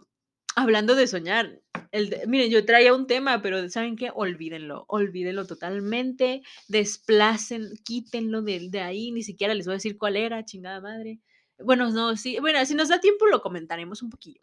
[0.56, 4.12] hablando de soñar, de miren, yo traía un tema, pero, ¿saben qué?
[4.14, 10.16] Olvídenlo, olvídenlo totalmente, desplacen, quítenlo del de ahí, ni siquiera les voy a decir cuál
[10.18, 11.20] era, chingada madre.
[11.60, 14.42] Bueno, no, sí, bueno, si nos da tiempo lo comentaremos un poquillo.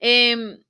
[0.00, 0.62] Em,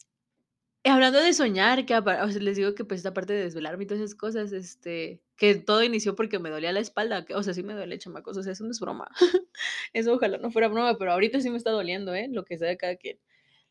[0.84, 1.94] hablando de soñar, que
[2.40, 5.82] les digo que, pues, esta parte de desvelarme y todas esas cosas, este, que todo
[5.84, 8.64] inició porque me dolía la espalda, o sea, sí me duele, chamacos, o sea, eso
[8.64, 9.08] no es broma.
[9.94, 12.28] Eso ojalá no fuera broma, pero ahorita sí me está doliendo, ¿eh?
[12.30, 13.18] Lo que sea de cada quien.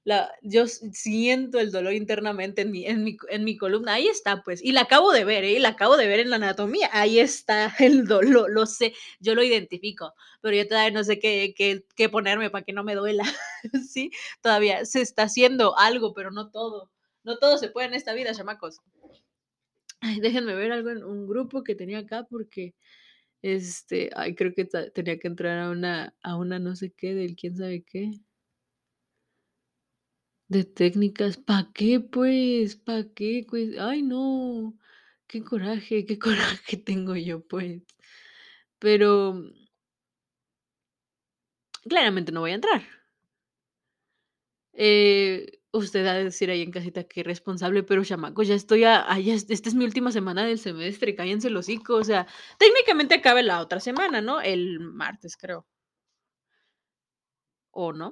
[0.03, 4.41] La yo siento el dolor internamente en mi en mi en mi columna, ahí está,
[4.43, 5.59] pues, y la acabo de ver, ¿eh?
[5.59, 9.43] La acabo de ver en la anatomía, ahí está el dolor, lo sé, yo lo
[9.43, 13.23] identifico, pero yo todavía no sé qué qué qué ponerme para que no me duela,
[13.89, 14.11] ¿sí?
[14.41, 16.91] Todavía se está haciendo algo, pero no todo.
[17.23, 18.81] No todo se puede en esta vida, chamacos.
[19.99, 22.73] Ay, déjenme ver algo en un grupo que tenía acá porque,
[23.41, 27.35] este, ay, creo que tenía que entrar a una a una no sé qué del
[27.35, 28.11] quién sabe qué.
[30.53, 32.75] De técnicas, ¿para qué, pues?
[32.75, 33.43] ¿Para qué?
[33.49, 34.77] Pues, ay, no,
[35.27, 37.81] qué coraje, qué coraje tengo yo, pues.
[38.79, 39.35] Pero
[41.87, 42.81] claramente no voy a entrar.
[44.73, 49.01] Eh, usted ha de decir ahí en casita qué irresponsable, pero chamacos, ya estoy a
[49.11, 52.27] a ya es esta es mi última semana del semestre, cállense el hocico, o sea,
[52.57, 54.41] técnicamente acaba la otra semana, ¿no?
[54.41, 55.65] El martes, creo.
[57.71, 58.09] ¿O no?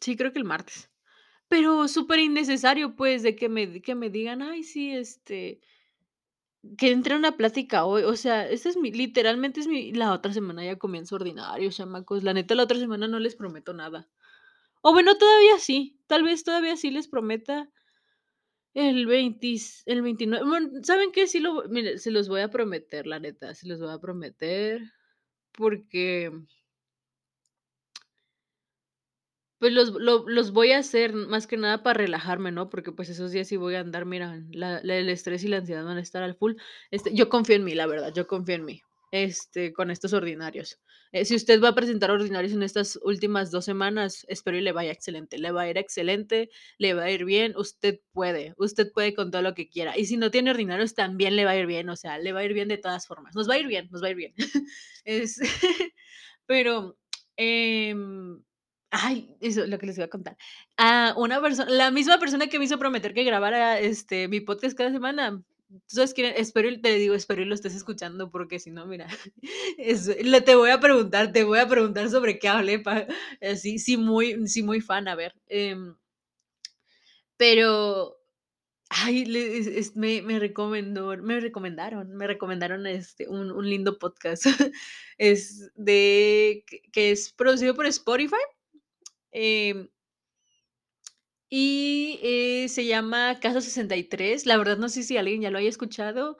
[0.00, 0.90] Sí, creo que el martes.
[1.50, 5.60] Pero súper innecesario, pues, de que me que me digan: "Ay, sí, este"
[6.76, 10.32] que entre una plática hoy, o sea, esa es mi literalmente es mi la otra
[10.32, 14.08] semana ya comienzo ordinario, chamacos, la neta, la otra semana no les prometo nada.
[14.82, 17.70] O bueno, todavía sí, tal vez todavía sí les prometa
[18.76, 21.26] el veintis el 29 bueno, ¿saben qué?
[21.26, 21.62] Sí lo
[21.98, 24.82] se los voy a prometer, la neta, se los voy a prometer,
[25.52, 26.32] porque
[29.60, 32.68] Pues los lo los voy a hacer más que nada para relajarme, ¿no?
[32.70, 35.96] Porque, pues, esos días sí voy a andar, mira, el estrés y la ansiedad van
[35.96, 36.54] a estar al full.
[36.92, 40.78] Este, yo confío en mí, la verdad, yo confío en mí, este, con estos ordinarios.
[41.10, 44.70] Eh, si usted va a presentar ordinarios en estas últimas 2 semanas, espero y le
[44.70, 48.92] vaya excelente, le va a ir excelente, le va a ir bien, usted puede, usted
[48.92, 49.98] puede con todo lo que quiera.
[49.98, 52.40] Y si no tiene ordinarios, también le va a ir bien, o sea, le va
[52.40, 53.34] a ir bien de todas formas.
[53.34, 54.34] Nos va a ir bien, nos va a ir bien.
[55.04, 55.38] Es
[56.46, 56.96] pero,
[57.36, 58.42] em
[58.92, 60.36] Ay, eso, lo que les iba a contar.
[60.78, 64.76] Ah, una persona la misma persona que me hizo prometer que grabara, este, mi podcast
[64.76, 66.32] cada semana, ¿tú sabes quién?
[66.36, 69.06] Espero y te digo, espero y lo estés escuchando, porque si no, mira,
[69.78, 72.82] es le te voy a preguntar te voy a preguntar sobre qué hablé
[73.42, 75.94] así, sí, muy sí, muy fan, a ver, em
[77.38, 78.16] pero,
[78.90, 83.98] ay, le es es me me recomendó me recomendaron me recomendaron, este, un un lindo
[83.98, 84.46] podcast.
[85.18, 88.36] Es de que es producido por Spotify,
[89.32, 89.88] em
[91.50, 94.44] y, eh, se llama Caso 63.
[94.46, 96.36] La verdad, no sé si alguien ya lo haya escuchado,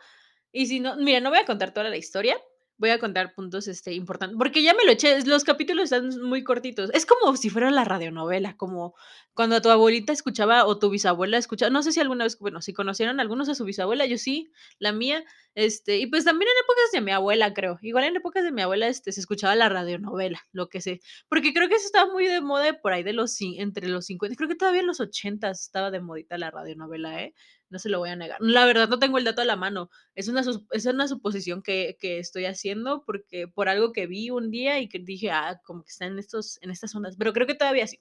[0.53, 2.38] y si no, mira, no voy a contar toda la historia,
[2.79, 6.45] voy a contar puntos, este, importantes, porque ya me lo eché, los capítulos están muy
[6.45, 6.91] cortitos.
[6.95, 8.95] Es como si fuera la radionovela, como
[9.35, 12.73] cuando tu abuelita escuchaba o tu bisabuela escuchaba, no sé si alguna vez, bueno, si
[12.73, 16.93] conocieron algunos a su bisabuela, yo sí, la mía, este, y pues también en épocas
[16.93, 17.79] de mi abuela, creo.
[17.83, 21.53] Igual en épocas de mi abuela, este, se escuchaba la radionovela, lo que sé, porque
[21.53, 24.49] creo que eso estaba muy de moda por ahí de los, entre los 50, creo
[24.49, 27.35] que todavía en los 80 estaba de modita la radionovela, ¿eh?
[27.70, 28.38] No se lo voy a negar.
[28.40, 29.90] La verdad no tengo el dato a la mano.
[30.14, 34.50] Es una, es una suposición que, que, estoy haciendo porque por algo que vi un
[34.50, 37.16] día y que dije, ah, como que está en, estos, en estas zonas.
[37.16, 38.00] Pero creo que todavía sí.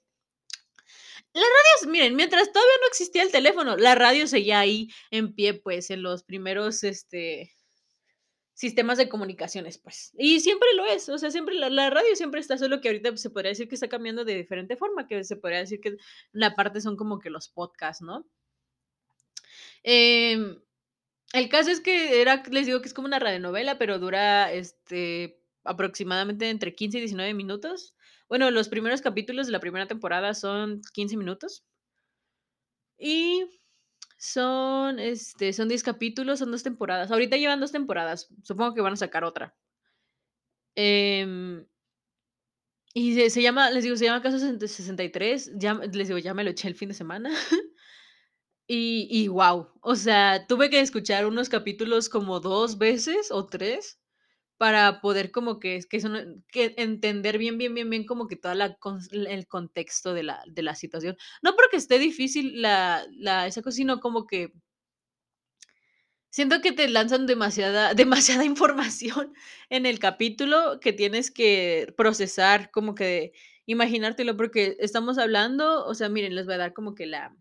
[1.34, 5.54] La radio, miren, mientras todavía no existía el teléfono, la radio seguía ahí en pie,
[5.54, 7.52] pues, en los primeros, este,
[8.58, 10.14] sistemas de comunicaciones, pues.
[10.18, 13.16] Y siempre lo es, o sea, siempre la, la, radio siempre está, solo que ahorita
[13.18, 15.98] se podría decir que está cambiando de diferente forma, que se podría decir que
[16.32, 18.26] la parte son como que los podcasts, ¿no?
[19.84, 20.58] Em,
[21.34, 25.42] el caso es que era, les digo que es como una radionovela, pero dura este,
[25.64, 27.96] aproximadamente entre 15 y 19 minutos.
[28.30, 31.66] Bueno, los primeros capítulos de la primera temporada son 15 minutos.
[32.98, 33.46] Y
[34.18, 37.12] son, este, son 10 capítulos, son dos temporadas.
[37.12, 38.30] Ahorita llevan dos temporadas.
[38.44, 39.56] Supongo que van a sacar otra.
[40.76, 41.66] Eh,
[43.00, 45.52] y se, se, llama, les digo, se llama Caso 63.
[45.56, 47.30] Ya, les digo, ya me lo eché el fin de semana.
[48.68, 53.98] Y, y wow, o sea, tuve que escuchar unos capítulos como dos veces o tres
[54.58, 58.54] para poder como que, que, son, que entender bien, bien, bien, bien como que todo
[58.54, 61.16] el contexto de la, de la situación.
[61.42, 64.52] No porque esté difícil la, la, esa cosa, sino como que
[66.30, 69.34] siento que te lanzan demasiada, demasiada información
[69.70, 73.32] en el capítulo que tienes que procesar, como que
[73.66, 77.36] imaginártelo, porque estamos hablando, o sea, miren, les voy a dar como que la,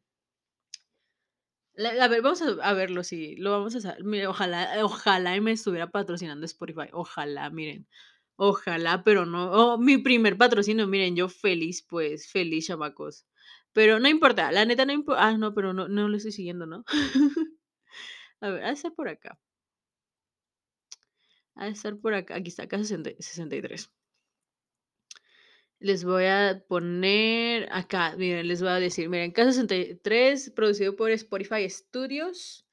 [1.79, 3.97] a ver, vamos a, verlo, si lo vamos a.
[4.03, 6.89] Mire, ojalá, ojalá me estuviera patrocinando Spotify.
[6.93, 7.87] Ojalá, miren.
[8.37, 9.51] Ojalá, pero no.
[9.53, 13.27] Oh, mi primer patrocinio, miren, yo feliz, pues, feliz, chamacos.
[13.73, 15.27] Pero no importa, la neta no importa.
[15.27, 16.85] Ah, no, pero no, no lo estoy siguiendo, ¿no?
[18.41, 19.39] a ver, a estar por acá.
[21.55, 22.37] A estar por acá.
[22.37, 23.91] Aquí está, acá 63
[25.79, 31.11] les voy a poner acá, miren, les voy a decir, miren, Casa 63, producido por
[31.11, 32.67] Spotify Studios.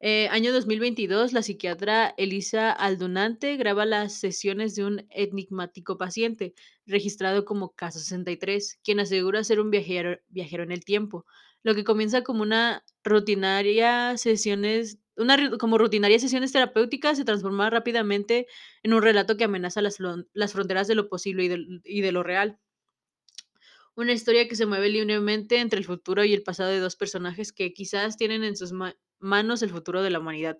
[0.00, 6.54] Eh, año 2022, la psiquiatra Elisa Aldunante graba las sesiones de un enigmático paciente,
[6.86, 11.24] registrado como Caso 63, quien asegura ser un viajero, viajero en el tiempo.
[11.62, 18.46] Lo que comienza como una rutinaria sesiones, una como rutinaria sesiones terapéuticas se transforma rápidamente
[18.82, 19.98] en un relato que amenaza las,
[20.32, 22.58] las fronteras de lo posible y de, y de lo real.
[23.94, 27.52] Una historia que se mueve libremente entre el futuro y el pasado de dos personajes
[27.52, 28.72] que quizás tienen en sus
[29.18, 30.58] manos el futuro de la humanidad.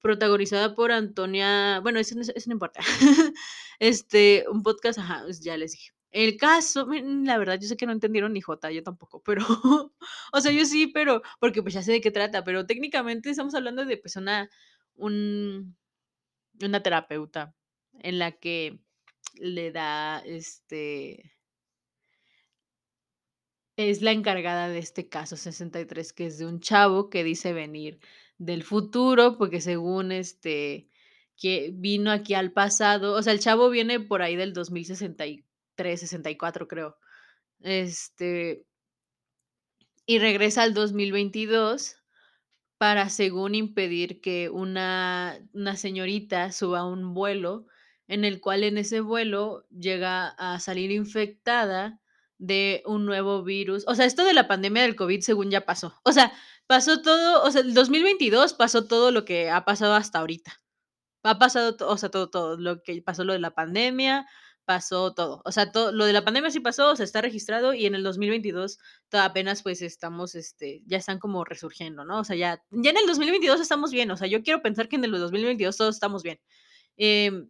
[0.00, 1.80] Protagonizada por Antonia.
[1.80, 2.80] Bueno, eso, no importa.
[3.78, 5.97] este, un podcast, ajá, ya les dije.
[6.10, 9.44] El caso, la verdad, yo sé que no entendieron ni J, yo tampoco, pero,
[10.32, 13.54] o sea, yo sí, pero, porque pues ya sé de qué trata, pero técnicamente estamos
[13.54, 14.48] hablando de pues una,
[14.94, 15.76] un,
[16.62, 17.54] una terapeuta
[18.00, 18.80] en la que
[19.34, 21.36] le da, este,
[23.76, 28.00] es la encargada de este caso 63, que es de un chavo que dice venir
[28.38, 30.88] del futuro, porque según este,
[31.36, 35.47] que vino aquí al pasado, o sea, el chavo viene por ahí del 2063
[35.96, 36.96] 64 creo.
[37.60, 38.64] Este,
[40.06, 41.96] y regresa al 2022
[42.78, 47.66] para, según, impedir que una, una señorita suba a un vuelo
[48.06, 52.00] en el cual en ese vuelo llega a salir infectada
[52.38, 53.84] de un nuevo virus.
[53.86, 55.94] O sea, esto de la pandemia del COVID, según ya pasó.
[56.04, 56.32] O sea,
[56.66, 60.60] pasó todo, o sea, el 2022 pasó todo lo que ha pasado hasta ahorita.
[61.24, 64.26] Ha pasado, o sea, todo, todo, lo que pasó lo de la pandemia,
[64.68, 65.40] pasó todo.
[65.46, 67.94] O sea, todo, lo de la pandemia sí pasó, o sea, está registrado y en
[67.94, 68.78] el 2022
[69.12, 72.20] apenas pues estamos, este, ya están como resurgiendo, ¿no?
[72.20, 74.96] O sea, ya, ya en el 2022 estamos bien, o sea, yo quiero pensar que
[74.96, 76.38] en el 2022 todos estamos bien.
[76.98, 77.48] Em,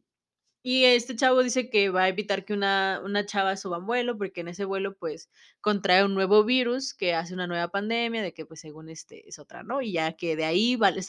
[0.62, 4.18] y este chavo dice que va a evitar que una, una chava suba un vuelo,
[4.18, 8.34] porque en ese vuelo, pues, contrae un nuevo virus que hace una nueva pandemia, de
[8.34, 9.82] que, pues, según este, es otra, ¿no?
[9.82, 11.02] Y ya que de ahí, vale,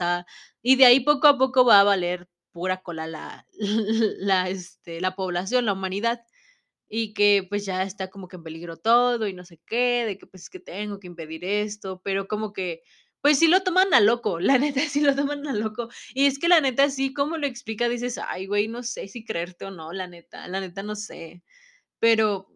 [0.64, 3.48] y de ahí poco a poco va a valer pura cola la,
[4.20, 6.22] la, este, la población, la humanidad,
[6.90, 10.18] y que pues ya está como que en peligro todo y no sé qué, de
[10.18, 12.82] que pues es que tengo que impedir esto, pero como que
[13.22, 15.90] pues sí lo toman a loco, la neta sí lo toman a loco.
[16.14, 19.26] Y es que la neta sí, como lo explica, dices, ay, güey, no sé si
[19.26, 21.44] creerte o no, la neta, la neta no sé.
[22.00, 22.50] Pero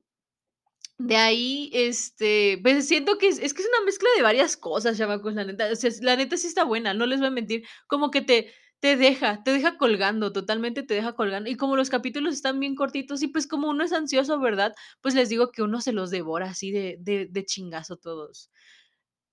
[0.98, 4.98] de ahí, este, pues siento que es, es que es una mezcla de varias cosas,
[4.98, 5.70] chamacos, la neta.
[5.72, 7.66] O sea, la neta sí está buena, no les voy a mentir.
[7.88, 8.54] Como que te,
[8.84, 11.50] Te deja, te deja colgando, totalmente te deja colgando.
[11.50, 14.76] Y como los capítulos están bien cortitos y, pues, como uno es ansioso, ¿verdad?
[15.00, 18.52] Pues, les digo que uno se los devora así de de chingazo todos.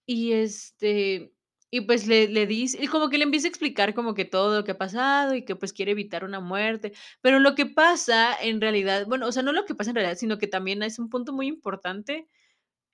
[0.07, 1.33] Y, este,
[1.71, 4.57] y pues, le le dice y como que le empieza a explicar como que todo
[4.59, 6.93] lo que ha pasado y que, pues, quiere evitar una muerte.
[7.23, 10.19] Pero lo que pasa en realidad, bueno, o sea, no lo que pasa en realidad,
[10.19, 12.29] sino que también es un punto muy importante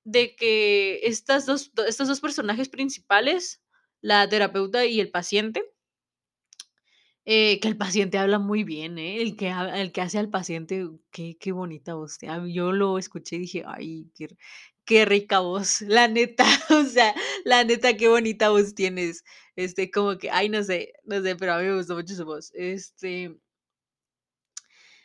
[0.04, 3.62] de que estas 2 do estos 2 personajes principales,
[4.02, 5.64] la terapeuta y el paciente
[7.26, 9.20] eh, que el paciente habla muy bien, ¿eh?
[9.22, 12.18] El que el que hace al paciente, qué qué bonita voz
[12.48, 14.28] yo lo escuché y dije: "Ay, qué
[14.86, 17.14] qué rica voz", la neta, o sea,
[17.44, 19.24] la neta, qué bonita voz tienes.
[19.56, 22.24] Este, como que, ay, no sé no sé, pero a mí me gustó mucho su
[22.24, 22.52] voz.
[22.54, 23.36] Este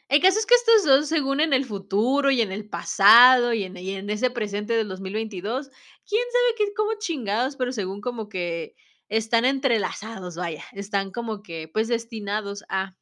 [0.10, 3.64] el caso es que estos 2, según en el futuro y en el pasado y
[3.64, 5.70] en en ese presente del 2022,
[6.08, 8.76] quién sabe qué cómo chingados, pero según como que
[9.12, 12.98] están entrelazados, vaya, están como que, pues, destinados a.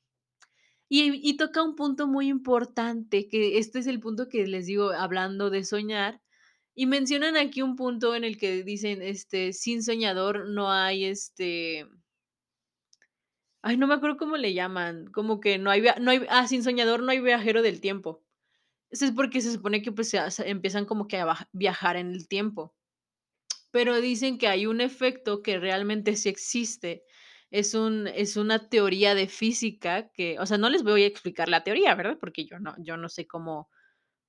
[0.91, 5.49] Y toca un punto muy importante, que este es el punto que les digo, hablando
[5.51, 6.21] de soñar,
[6.75, 11.87] y mencionan aquí un punto en el que dicen, este: "Sin soñador no hay, este"
[13.63, 16.63] ay, no me acuerdo cómo le llaman, como que no hay no hay ah, sin
[16.63, 18.23] soñador no hay viajero del tiempo.
[18.91, 22.27] Eso es porque se supone que, pues, se empiezan como que a viajar en el
[22.29, 22.73] tiempo.
[23.73, 27.03] Pero dicen que hay un efecto que realmente sí existe.
[27.51, 31.49] Es un es una teoría de física que, o sea, no les voy a explicar
[31.49, 32.17] la teoría, ¿verdad?
[32.19, 33.69] Porque yo no yo no sé cómo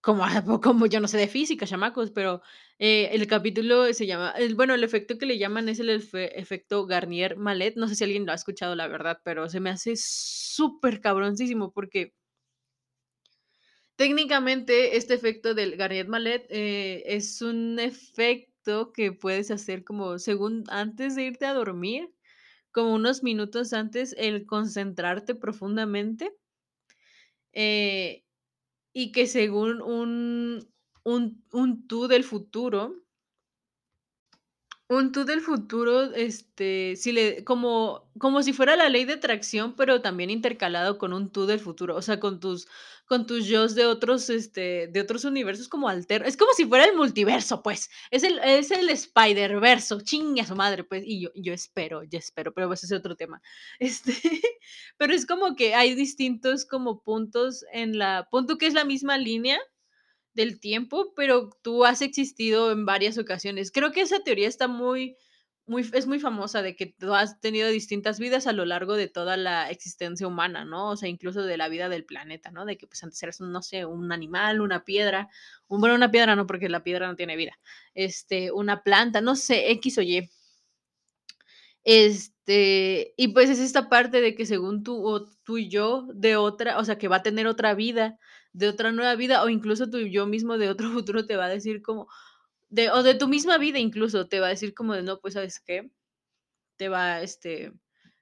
[0.00, 0.24] cómo
[0.62, 2.42] cómo yo no sé de física, chamacos, pero,
[2.78, 6.38] eh, el capítulo se llama el bueno, el efecto que le llaman es el efe
[6.40, 7.74] efecto Garnier-Mallet.
[7.76, 12.14] No sé si alguien lo ha escuchado, la verdad, pero se me hace supercabroncísimo porque
[13.98, 18.49] técnicamente, este efecto del Garnier-Mallet, eh, es un efecto
[18.92, 22.10] que puedes hacer como según antes de irte a dormir,
[22.72, 26.32] como unos minutos antes, el concentrarte profundamente
[27.52, 28.24] eh,
[28.92, 30.68] y que según un
[31.04, 32.94] un un tú del futuro
[34.90, 39.76] un tú del futuro, este, si le como como si fuera la ley de atracción,
[39.76, 42.66] pero también intercalado con un tú del futuro, o sea, con tus
[43.06, 46.86] con tus yos de otros, este, de otros universos como alter es como si fuera
[46.86, 51.30] el multiverso, pues, es el es el Spiderverso, chingue a su madre, pues, y yo
[51.36, 53.40] yo espero yo espero, pero ese es otro tema.
[53.78, 54.12] Este,
[54.98, 58.84] pero es como que hay distintos como puntos en la pon tú que es la
[58.84, 59.60] misma línea
[60.34, 63.72] del tiempo, pero tú has existido en varias ocasiones.
[63.72, 65.16] Creo que esa teoría está muy
[65.70, 69.06] muy es muy famosa de que tú has tenido distintas vidas a lo largo de
[69.06, 70.90] toda la existencia humana, ¿no?
[70.90, 72.64] O sea, incluso de la vida del planeta, ¿no?
[72.66, 75.28] De que, pues, antes eras, no sé, un animal, una piedra,
[75.68, 77.56] un bueno, una piedra no, porque la piedra no tiene vida,
[77.94, 80.28] este, una planta, no sé, equis o ye.
[81.84, 82.39] Este,
[83.16, 86.78] y pues, es esta parte de que según tú o tú y yo de otra,
[86.78, 88.18] o sea, que va a tener otra vida,
[88.52, 91.48] de otra nueva vida, o incluso tu yo mismo de otro futuro te va a
[91.48, 92.08] decir como
[92.70, 95.34] de o de tu misma vida incluso, te va a decir como de: "No, pues,
[95.34, 95.90] ¿sabes qué?".
[96.78, 97.72] Te va, este,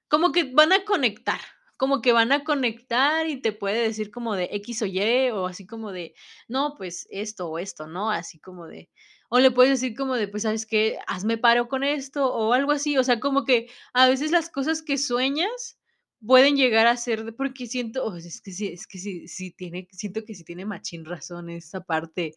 [0.09, 1.39] como que van a conectar,
[1.77, 5.47] como que van a conectar y te puede decir como de equis o ye, o
[5.47, 6.13] así como de:
[6.49, 8.11] "No, pues, esto o esto", ¿no?
[8.11, 8.89] Así como de
[9.29, 10.97] o le puedes decir como de: "Pues, ¿sabes qué?
[11.07, 14.81] Hazme paro con esto", o algo así, o sea, como que a veces las cosas
[14.83, 15.77] que sueñas
[16.25, 19.87] pueden llegar a ser porque siento, o es que sí es que sí sí tiene
[19.91, 22.33] siento que sí tiene machín razón esa parte.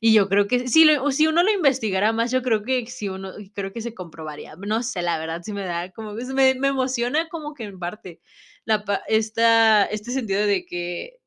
[0.00, 3.08] Y yo creo que si lo si uno lo investigara más, yo creo que si
[3.08, 4.54] uno creo que se comprobaría.
[4.56, 8.20] No sé, la verdad, sí me da como me me emociona como que en parte
[8.66, 11.18] la esta este sentido de que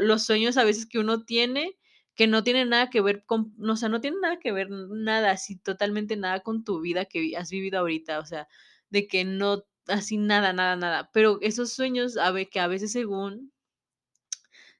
[0.00, 1.76] los sueños a veces que uno tiene,
[2.14, 5.30] que no tienen nada que ver con o sea, no tienen nada que ver, nada,
[5.32, 8.48] así totalmente nada con tu vida que has vivido ahorita, o sea,
[8.90, 13.52] de que no así nada, nada, nada, pero esos sueños a que a veces según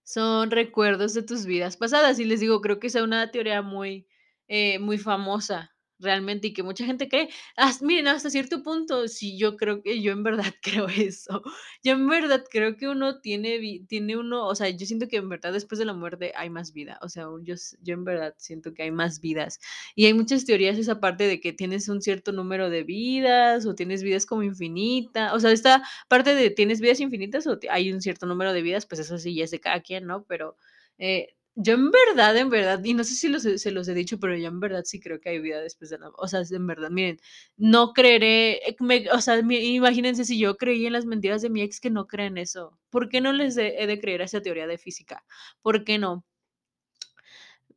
[0.05, 4.07] son recuerdos de tus vidas pasadas, y les digo, creo que sea una teoría muy,
[4.49, 7.29] eh, muy famosa realmente, y que mucha gente cree.
[7.57, 11.43] Has miren, hasta cierto punto, sí, yo creo que yo en verdad creo eso.
[11.83, 15.29] Yo en verdad creo que uno tiene tiene uno, o sea, yo siento que en
[15.29, 18.75] verdad después de la muerte hay más vida, o sea, yo yo en verdad siento
[18.75, 19.61] que hay más vidas.
[19.95, 23.75] Y hay muchas teorías esa parte de que tienes un cierto número de vidas, o
[23.75, 28.01] tienes vidas como infinita, o sea, esta parte de tienes vidas infinitas, o hay un
[28.01, 30.25] cierto número de vidas, pues eso sí ya es de cada quien, ¿no?
[30.25, 30.57] Pero,
[30.99, 34.19] eh, yo en verdad, en verdad, y no sé si los se los he dicho,
[34.19, 36.67] pero yo en verdad sí creo que hay vida después de la o sea, en
[36.67, 37.21] verdad, miren,
[37.57, 38.77] no creeré, eh,
[39.13, 42.07] o sea, mi imagínense si yo creí en las mentiras de mi ex que no
[42.09, 45.25] cree en eso, ¿por qué no les he de creer a esa teoría de física?
[45.63, 46.25] ¿Por qué no?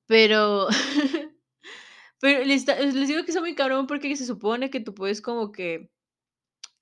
[0.08, 0.68] Pero
[2.22, 5.90] pero les digo que está muy cabrón porque se supone que tú puedes como que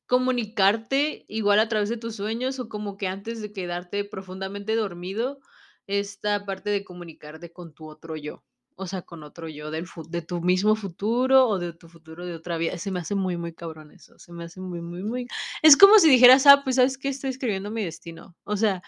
[0.08, 5.40] comunicarte igual a través de tus sueños, o como que antes de quedarte profundamente dormido,
[5.88, 8.44] esta parte de comunicarte con tu otro yo,
[8.76, 12.36] o sea, con otro yo del de tu mismo futuro, o de tu futuro de
[12.36, 12.78] otra vida.
[12.78, 15.28] Se me hace muy, muy cabrón eso, se me hace muy, muy, muy
[15.64, 17.10] es como si dijeras: "Ah, pues, ¿sabes qué?
[17.10, 18.36] Estoy escribiendo mi destino".
[18.46, 18.82] O sea,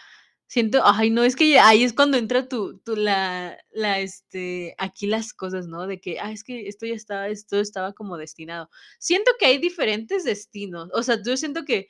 [0.47, 5.07] siento ay, no, es que ahí es cuando entra tu tu la la, este, aquí
[5.07, 5.87] las cosas, ¿no?
[5.87, 8.69] De que: "Ah, es que esto ya estaba esto estaba como destinado".
[8.99, 11.89] Siento que hay diferentes destinos, o sea, yo siento que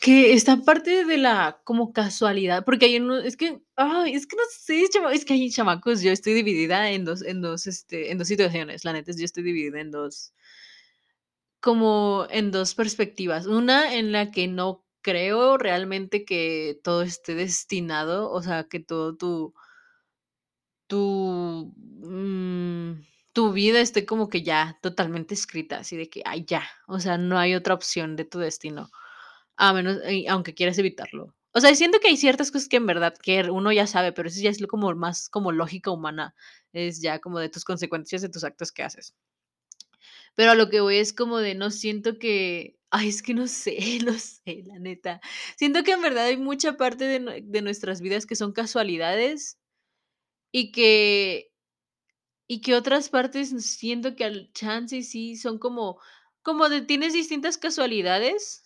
[0.00, 4.36] que esta parte de la como casualidad, porque hay uno es que, ay, es que
[4.36, 4.84] no sé,
[5.14, 8.84] es que hay chamacos, yo estoy dividida en 2 en 2, este, en 2 situaciones,
[8.84, 10.32] la neta es yo estoy dividida en 2
[11.62, 13.46] como en 2 perspectivas.
[13.46, 19.16] Una en la que no creo realmente que todo esté destinado, o sea, que todo
[19.16, 19.54] tu
[20.90, 23.00] tu, mm,
[23.32, 27.16] tu vida esté como que ya totalmente escrita, así de que, ay, ya, o sea,
[27.16, 28.90] no hay otra opción de tu destino,
[29.60, 29.98] a menos
[30.28, 31.34] aunque quieras evitarlo.
[31.52, 34.28] O sea, siento que hay ciertas cosas que en verdad que uno ya sabe, pero
[34.28, 36.34] eso ya es como más como lógica humana,
[36.72, 39.14] es ya como de tus consecuencias de tus actos que haces.
[40.34, 43.46] Pero a lo que voy es como de no siento que ay, es que no
[43.48, 45.20] sé, no sé, la neta.
[45.56, 49.58] Siento que en verdad hay mucha parte de de nuestras vidas que son casualidades
[50.52, 51.52] y que
[52.48, 56.00] y que otras partes siento que al chance sí son como
[56.42, 58.64] como de tienes distintas casualidades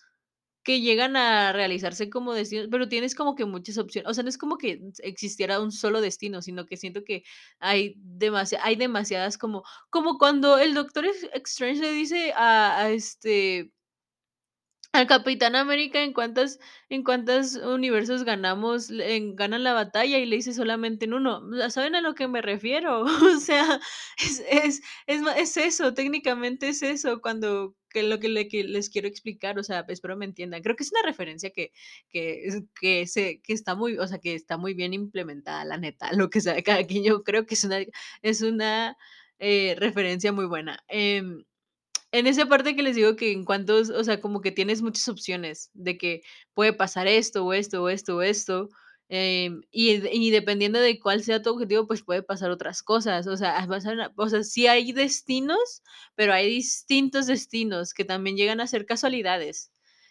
[0.65, 4.31] que llegan a realizarse como destinos, pero tienes como que muchas opciones, o sea, no
[4.31, 7.23] es como que existiera un solo destino, sino que siento que
[7.61, 7.97] hay
[8.63, 11.07] hay demasiadas como como cuando el Doctor
[11.45, 13.71] Strange le dice a este
[14.93, 16.59] al Capitán América en cuántas
[16.89, 18.89] en cuántos universos ganamos
[19.35, 23.05] ganan la batalla y le dice solamente en 1, ¿saben a lo que me refiero?
[23.37, 23.81] O sea,
[24.19, 28.91] es es es es eso, técnicamente es eso, cuando que lo que le que les
[28.91, 30.63] quiero explicar, o sea, espero me entiendan.
[30.63, 31.73] Creo que es una referencia que
[32.11, 36.13] que que se que está muy, o sea, que está muy bien implementada, la neta,
[36.13, 37.79] lo que sea cada quien, yo creo que es una
[38.23, 38.97] es una,
[39.39, 40.83] eh, referencia muy buena.
[40.89, 41.45] Em,
[42.13, 45.09] en esa parte que les digo que en cuantos o sea, como que tienes muchas
[45.09, 46.23] opciones de que
[46.55, 48.71] puede pasar esto, o esto, o esto, o esto,
[49.09, 53.37] em, y y dependiendo de cuál sea tu objetivo, pues puede pasar otras cosas, o
[53.37, 53.67] sea,
[54.17, 55.83] o sea, sí hay destinos,
[56.15, 59.71] pero hay distintos destinos que también llegan a ser casualidades.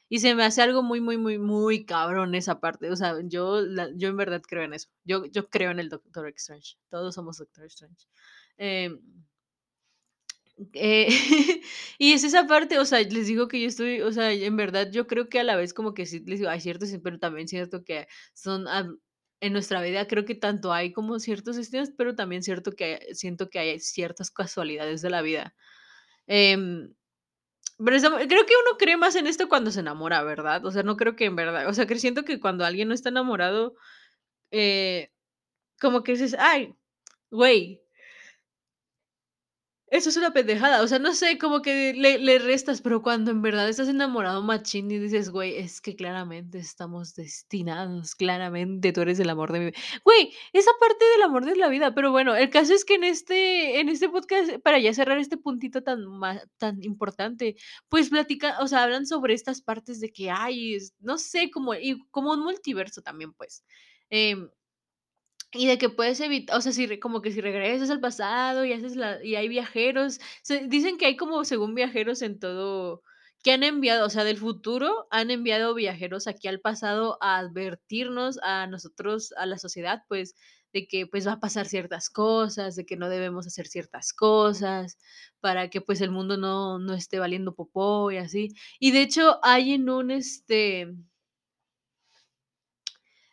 [0.10, 3.62] Y se me hace algo muy, muy, muy, muy cabrón esa parte, o sea, yo
[3.96, 4.89] yo en verdad creo en eso.
[5.06, 8.06] Yo yo creo en el Doctor Strange, todos somos Doctor Strange.
[8.58, 9.00] Em
[10.74, 11.08] eh,
[11.97, 14.89] y es esa parte, o sea, les digo que yo estoy, o sea, en verdad
[14.91, 17.47] yo creo que a la vez como que sí les digo, hay ciertos, pero también
[17.47, 18.99] cierto que son am
[19.41, 23.49] en nuestra vida creo que tanto hay como ciertos destinos, pero también cierto que siento
[23.49, 25.54] que hay ciertas casualidades de la vida.
[26.28, 26.93] Em,
[27.78, 30.66] pero eso creo que uno cree más en esto cuando se enamora, ¿verdad?
[30.66, 32.93] O sea, no creo que en verdad, o sea, que siento que cuando alguien no
[32.93, 33.76] está enamorado,
[34.51, 35.12] eh,
[35.82, 36.76] como que dices: "Ay,
[37.32, 37.83] güey"
[39.94, 43.30] Eso es una pendejada, o sea, no sé, como que le le restas, pero cuando
[43.30, 49.02] en verdad estás enamorado machín y dices: "Güey, es que claramente estamos destinados, claramente tú
[49.02, 49.74] eres el amor de mi vi"
[50.04, 53.04] Güey, esa parte del amor de la vida, pero bueno, el caso es que en
[53.04, 56.00] este en este podcast, para ya cerrar este puntito tan
[56.58, 57.56] tan importante,
[57.88, 62.00] pues platica o sea, hablan sobre estas partes de que hay, no sé, como y
[62.10, 63.64] como un multiverso también, pues,
[64.10, 64.50] em
[65.54, 68.74] y de que puedes evit o sea, si como que si regresas al pasado y
[68.74, 70.20] haces la y hay viajeros,
[70.68, 73.04] dicen que hay como según viajeros en todo
[73.43, 78.39] que han enviado, o sea, del futuro han enviado viajeros aquí al pasado a advertirnos
[78.41, 80.34] a nosotros, a la sociedad, pues,
[80.72, 84.97] de que, pues, va a pasar ciertas cosas, de que no debemos hacer ciertas cosas,
[85.41, 88.54] para que, pues, el mundo no no esté valiendo popó y así.
[88.80, 90.88] Y de hecho, hay en un, este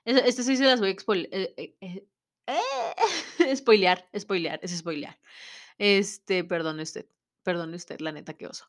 [0.07, 2.05] Este sí se las voy a expol eh eh eh
[2.47, 2.59] ¡eh!
[3.51, 4.09] espoilear,
[4.63, 5.19] es espoilear.
[5.79, 7.07] Este, perdone usted,
[7.43, 8.67] perdone usted, la neta, qué oso.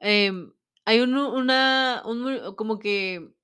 [0.00, 0.52] Em,
[0.84, 2.02] hay un una
[2.56, 3.34] como que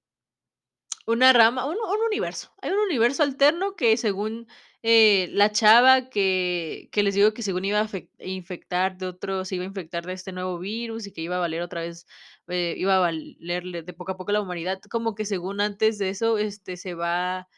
[1.07, 2.53] una rama, un un universo.
[2.63, 4.47] Hay un universo alterno que según,
[4.83, 7.89] eh, la chava que que les digo que según iba a
[8.25, 11.39] infectar de otro se iba a infectar de este nuevo virus y que iba a
[11.41, 12.07] valer otra vez,
[12.51, 16.11] eh, iba a valerle de poco a poco la humanidad, como que según antes de
[16.11, 17.49] eso, este, se va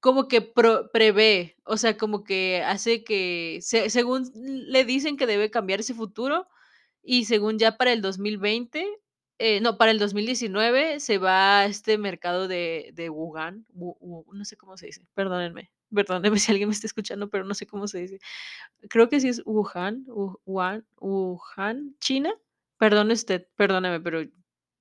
[0.00, 5.26] como que pro prevé, o sea, como que hace que se según le dicen que
[5.26, 6.46] debe cambiar ese futuro,
[7.02, 8.86] y según ya para el 2020,
[9.38, 14.24] eh, no, para el 2019 se va a este mercado de de Wuhan, Wu Wu
[14.34, 17.66] no sé cómo se dice, perdónenme, perdónenme si alguien me está escuchando, pero no sé
[17.66, 18.18] cómo se dice.
[18.90, 22.34] Creo que sí es Wuhan, Wu Wuhan Wuhan, China.
[22.84, 24.18] Perdone usted, perdóneme, pero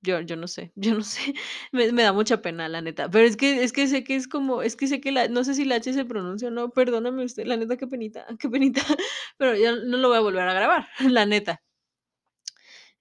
[0.01, 1.33] Yo yo no sé, yo no sé,
[1.71, 4.61] me da mucha pena, la neta, pero es que es que sé que es como
[4.63, 7.23] es que sé que la no sé si la H se pronuncia o no, perdóname
[7.25, 8.81] usted, la neta, qué penita, qué penita,
[9.37, 10.87] pero ya no lo voy a volver a grabar,
[11.17, 11.61] la neta.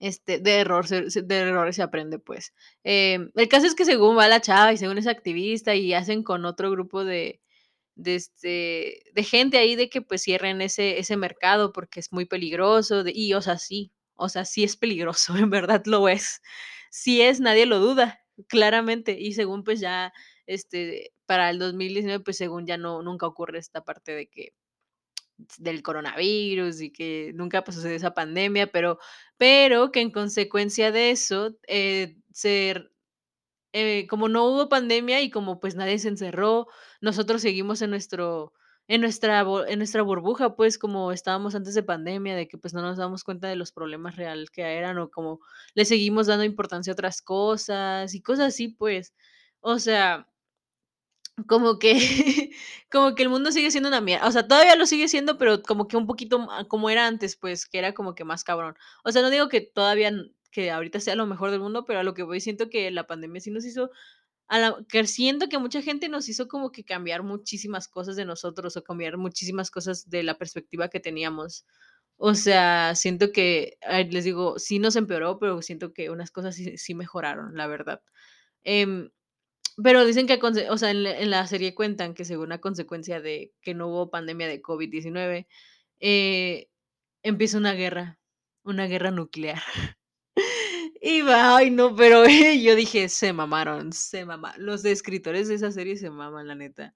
[0.00, 2.53] Este, de error de errores se aprende, pues.
[2.84, 6.22] Em, el caso es que según va la chava y según es activista y hacen
[6.24, 7.40] con otro grupo de
[7.96, 12.26] de, este, de gente ahí de que, pues, cierren ese ese mercado porque es muy
[12.26, 16.42] peligroso, de y, o sea, sí, o sea, sí es peligroso, en verdad lo es.
[16.90, 19.18] Sí es, nadie lo duda, claramente.
[19.18, 20.12] Y según, pues, ya,
[20.46, 24.54] este, para el 2019, pues, según ya no nunca ocurre esta parte de que
[25.58, 28.98] del coronavirus y que nunca, pues, sucedió esa pandemia, pero
[29.38, 32.16] pero que en consecuencia de eso, eh,
[33.72, 36.68] eh, como no hubo pandemia y como, pues, nadie se encerró,
[37.00, 38.52] nosotros seguimos en nuestro
[38.89, 42.83] en nuestra en nuestra burbuja, pues, como estábamos antes de pandemia, de que, pues, no
[42.83, 45.41] nos damos cuenta de los problemas real que eran, o como
[45.74, 49.14] le seguimos dando importancia a otras cosas y cosas así, pues.
[49.61, 50.28] O sea
[51.49, 51.95] como que
[52.91, 55.62] como que el mundo sigue siendo una mierda, o sea, todavía lo sigue siendo, pero
[55.62, 58.76] como que un poquito como era antes, pues, que era como que más cabrón.
[59.05, 60.12] O sea, no digo que todavía
[60.51, 63.07] que ahorita sea lo mejor del mundo, pero a lo que voy, siento que la
[63.07, 63.91] pandemia sí nos hizo
[64.49, 68.24] a la que siento que mucha gente nos hizo como que cambiar muchísimas cosas de
[68.24, 71.64] nosotros, o cambiar muchísimas cosas de la perspectiva que teníamos.
[72.16, 73.78] O sea, siento que,
[74.11, 78.03] les digo, sí nos empeoró, pero siento que unas cosas sí sí mejoraron, la verdad.
[78.64, 79.11] Em,
[79.82, 80.38] pero dicen que
[80.70, 84.11] o sea, en la la serie cuentan que según a consecuencia de que no hubo
[84.11, 85.47] pandemia de COVID-19,
[86.01, 86.68] eh,
[87.22, 88.20] empieza una guerra,
[88.64, 89.62] una guerra nuclear.
[91.05, 92.24] Y va, ay, no, pero
[92.62, 96.94] yo dije: "Se mamaron, se mama" los escritores de esa serie se maman, la neta.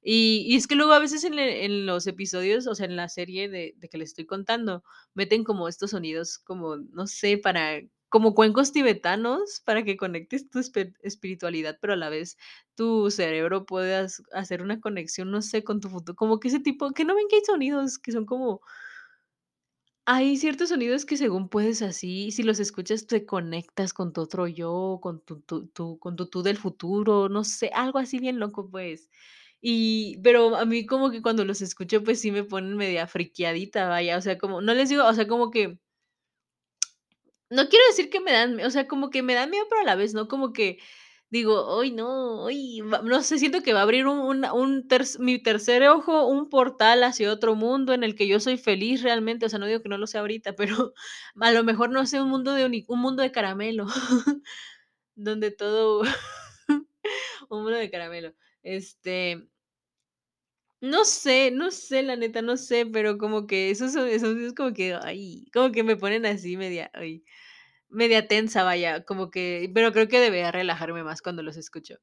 [0.00, 2.94] Y y es que luego a veces en le en los episodios, o sea, en
[2.96, 4.84] la serie de de que les estoy contando,
[5.14, 10.60] meten como estos sonidos como, no sé, para como cuencos tibetanos, para que conectes tu
[11.02, 12.36] espiritualidad, pero a la vez
[12.76, 16.92] tu cerebro puedas hacer una conexión, no sé, con tu futu como que ese tipo
[16.92, 18.60] ¿que no ven que hay sonidos que son como
[20.10, 24.46] hay ciertos sonidos que según puedes así, si los escuchas, te conectas con tu otro
[24.48, 28.38] yo, con tu tu tu con tu tú del futuro, no sé, algo así bien
[28.38, 29.10] loco, pues.
[29.60, 33.86] Y pero a mí como que cuando los escucho, pues sí me ponen media friqueadita,
[33.88, 35.78] vaya, o sea, como no les digo, o sea, como que
[37.50, 39.84] no quiero decir que me dan, o sea, como que me dan miedo, pero a
[39.84, 40.78] la vez no, como que
[41.30, 44.88] digo: "Ay, no, ay", va no sé, siento que va a abrir un una un
[44.88, 49.02] ter mi tercer ojo, un portal hacia otro mundo en el que yo soy feliz
[49.02, 50.94] realmente, o sea, no digo que no lo sea ahorita, pero
[51.40, 53.86] a lo mejor no sé, un mundo de un mundo de caramelo,
[55.16, 56.02] donde todo
[57.50, 59.48] un mundo de caramelo, este
[60.80, 64.72] no sé, no sé, la neta, no sé, pero como que esos esos sonidos como
[64.72, 67.24] que, ay, como que me ponen así media, ay,
[67.88, 71.96] media tensa, vaya, como que pero creo que debería relajarme más cuando los escucho.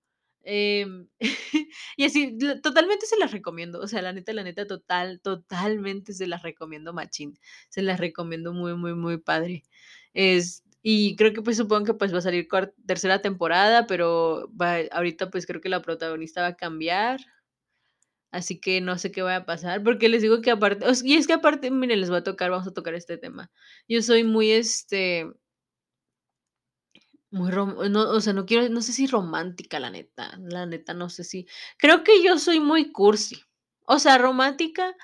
[0.43, 1.07] Em,
[1.97, 6.27] y así, totalmente se las recomiendo, o sea, la neta, la neta, total totalmente se
[6.27, 9.63] las recomiendo machín, se las recomiendo muy, muy, muy padre.
[10.13, 12.47] Es y creo que, pues, supongo que, pues, va a salir
[12.85, 17.19] tercera temporada, pero va ahorita, pues, creo que la protagonista va a cambiar.
[18.31, 21.25] Así que no sé qué vaya a pasar, porque les digo que aparte y es
[21.25, 23.49] que aparte, miren, les voy a tocar vamos a tocar este tema.
[23.87, 25.25] Yo soy muy, este
[27.35, 30.93] muy rom no, o sea, no quiero no sé si romántica, la neta, la neta,
[30.93, 33.37] no sé si creo que yo soy muy cursi.
[33.87, 34.95] O sea, romántica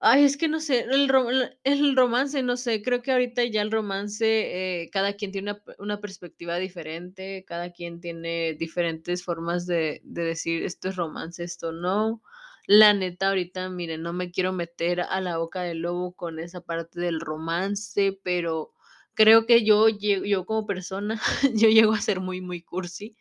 [0.00, 1.28] ay, es que no sé, el ro
[1.64, 5.62] el romance, no sé, creo que ahorita ya el romance, eh, cada quien tiene una
[5.78, 11.72] una perspectiva diferente, cada quien tiene diferentes formas de de decir: "Esto es romance, esto
[11.72, 12.22] no".
[12.66, 16.60] La neta, ahorita, miren, no me quiero meter a la boca del lobo con esa
[16.60, 18.72] parte del romance, pero
[19.14, 21.20] creo que yo yo como persona,
[21.54, 23.16] yo llego a ser muy, muy cursi.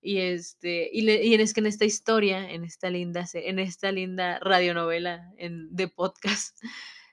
[0.00, 3.90] Y, este, y le y es que en esta historia, en esta linda en esta
[3.92, 6.56] linda radionovela en de podcast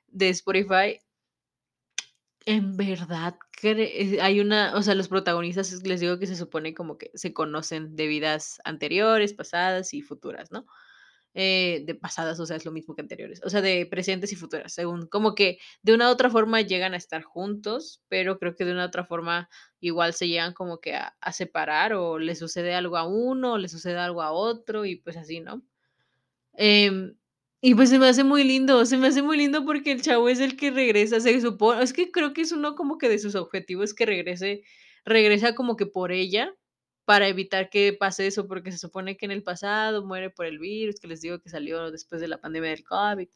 [0.08, 1.00] de Spotify
[2.46, 6.98] en verdad cre hay una o sea, los protagonistas, les digo que se supone como
[6.98, 10.66] que se conocen de vidas anteriores, pasadas y futuras, ¿no?
[11.38, 14.38] Eh, de pasadas, o sea, es lo mismo que anteriores, o sea, de presentes y
[14.38, 18.56] futuras, según como que de una u otra forma llegan a estar juntos, pero creo
[18.56, 19.50] que de una u otra forma
[19.82, 23.98] igual se llegan como que a separar, o le sucede algo a uno, le sucede
[23.98, 25.62] algo a otro, y pues así, ¿no?
[26.54, 27.16] Em,
[27.62, 30.30] y pues se me hace muy lindo, se me hace muy lindo porque el chavo
[30.30, 33.20] es el que regresa, se supo es que creo que es uno como que de
[33.20, 34.64] sus objetivos que regrese
[35.06, 36.54] regresa como que por ella,
[37.06, 40.60] para evitar que pase eso, porque se supone que en el pasado muere por el
[40.60, 43.28] virus, que les digo que salió después de la pandemia del COVID.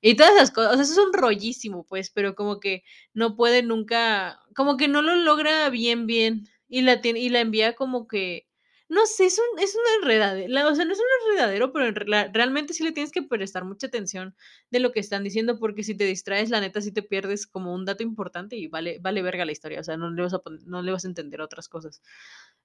[0.00, 3.36] Y todas esas cosas, o sea, eso es un rollísimo, pues, pero como que no
[3.36, 6.48] puede nunca como que no lo logra bien, bien.
[6.68, 8.46] Y la tiene y la envía como que,
[8.88, 11.90] no sé, es un es un enredade la o sea, no es un enredadero, pero
[12.32, 14.34] realmente sí le tienes que prestar mucha atención
[14.70, 17.74] de lo que están diciendo, porque si te distraes, la neta sí te pierdes como
[17.74, 20.42] un dato importante y vale vale verga la historia, o sea, no le vas a
[20.66, 22.02] no le vas a entender otras cosas.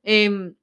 [0.03, 0.55] Em,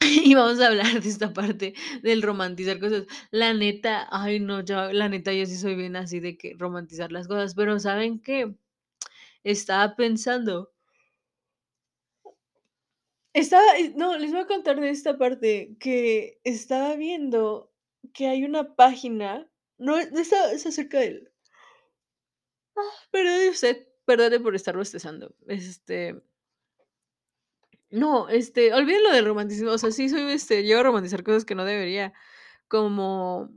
[0.00, 3.06] y vamos a hablar de esta parte del romantizar cosas.
[3.30, 7.12] La neta, ay no, yo la neta, yo sí soy bien así de que romantizar
[7.12, 8.54] las cosas, pero ¿saben qué?
[9.44, 10.72] Estaba pensando
[13.34, 17.72] Estaba y no, les voy a contar de esta parte, que estaba viendo
[18.12, 21.30] que hay una página, no está es acerca del
[22.76, 22.80] ah,
[23.10, 26.20] perdone usted, perdone por estar bostezando, este
[27.90, 31.54] no, este, olviden lo del romanticismo, o sea, sí soy, este, a romantizar cosas que
[31.54, 32.12] no debería,
[32.68, 33.50] como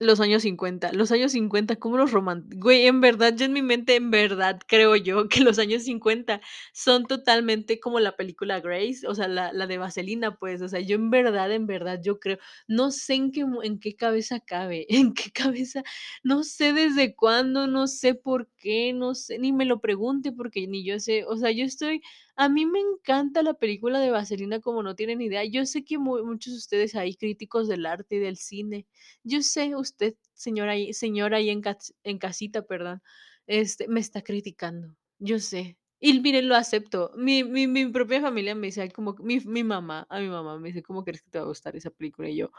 [0.00, 2.46] los años 50, los años 50, ¿cómo los roman?
[2.56, 6.40] Güey, en verdad, yo en mi mente, en verdad, creo yo que los años 50
[6.72, 10.80] son totalmente como la película Grace, o sea, la la de Vaselina, pues, o sea,
[10.80, 14.86] yo en verdad, en verdad, yo creo, no sé en qué en qué cabeza cabe,
[14.90, 15.82] en qué cabeza,
[16.24, 20.66] no sé desde cuándo, no sé por qué, no sé, ni me lo pregunte porque
[20.66, 22.02] ni yo sé, o sea, yo estoy
[22.36, 25.44] a mí me encanta la película de Vaselina como no tienen idea.
[25.44, 28.86] Yo sé que mu muchos de ustedes ahí, críticos del arte y del cine,
[29.24, 33.02] yo sé, usted, señora señora ahí en cas en casita, perdón,
[33.46, 35.76] este, me está criticando, yo sé.
[36.04, 37.12] Y miren, lo acepto.
[37.16, 40.58] Mi mi mi propia familia me dice: "Ay, como mi mi mamá", a mi mamá
[40.58, 42.28] me dice: "¿Cómo crees que te va a gustar esa película?".
[42.28, 42.50] Y yo: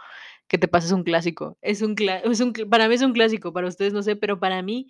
[0.50, 0.88] "¿Qué te pasa?
[0.88, 1.58] Es un clásico".
[1.62, 1.96] Es un
[2.26, 4.88] es un para mí es un clásico, para ustedes no sé, pero para mí,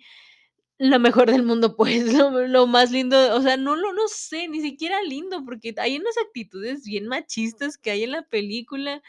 [0.78, 4.48] lo mejor del mundo, pues, lo lo más lindo, o sea, no lo no sé,
[4.48, 9.02] ni siquiera lindo, porque hay unas actitudes bien machistas que hay en la película,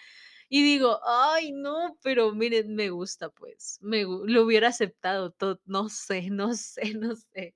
[0.49, 5.89] y digo: "Ay, no", pero miren, me gusta, pues, me lo hubiera aceptado to no
[5.89, 7.53] sé, no sé, no sé.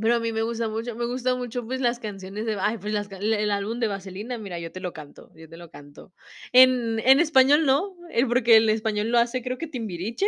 [0.00, 2.92] Pero a mí me gusta mucho, me gusta mucho, pues, las canciones de ay, pues,
[2.92, 6.12] las el álbum de Vaselina, mira, yo te lo canto, yo te lo canto.
[6.52, 7.96] En en español no,
[8.28, 10.26] porque en español lo hace creo que Timbiriche,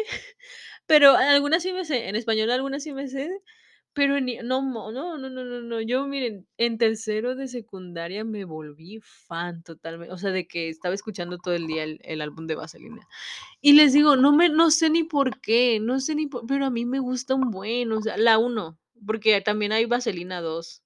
[0.87, 3.31] pero algunas sí me sé, en español algunas sí me sé,
[3.95, 9.01] pero no no no no no no, yo miren, en tercero de secundaria me volví
[9.03, 12.57] fan totalme o sea, de que estaba escuchando todo el día el el álbum de
[12.57, 13.07] Vaselina.
[13.63, 16.67] Y les digo, no me no sé ni por qué, no sé ni por pero
[16.67, 20.83] a mí me gusta un buen, o sea, la 1, porque también hay Vaselina 2.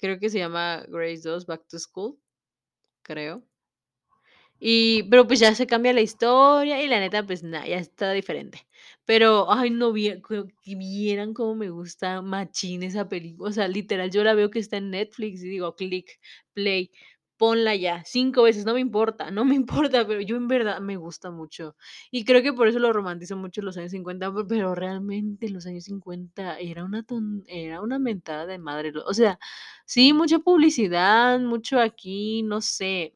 [0.00, 2.18] Creo que se llama Grace 2, Back to School,
[3.02, 3.44] creo.
[4.58, 8.12] Y, pero, pues, ya se cambia la historia y la neta, pues, nada, ya está
[8.12, 8.66] diferente.
[9.04, 10.44] Pero, ay, no, vie que
[10.76, 14.78] vieran cómo me gusta machín esa película, o sea, literal, yo la veo que está
[14.78, 16.06] en Netflix y digo: "Clic,
[16.54, 16.90] play,
[17.36, 19.54] ponla ya", 5 veces, no me importa, no me
[19.94, 21.76] importa, pero yo en verdad me gusta mucho.
[22.10, 25.66] Y creo que por eso lo romantizo mucho los años 50, pe pero realmente los
[25.66, 27.04] años 50 era una
[27.46, 29.38] era una mentada de madre, o sea,
[29.84, 33.14] sí, mucha publicidad, mucho aquí, no sé.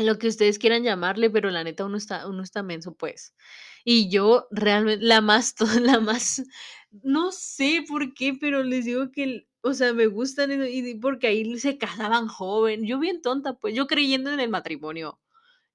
[0.00, 3.34] Lo que ustedes quieran llamarle, pero la neta uno está uno está menso, pues.
[3.84, 6.42] Y yo realmente la más la más
[7.02, 11.58] no sé por qué, pero les digo que o sea, me gustan y porque ahí
[11.58, 15.20] se casaban joven, yo bien tonta, pues, yo creyendo en el matrimonio.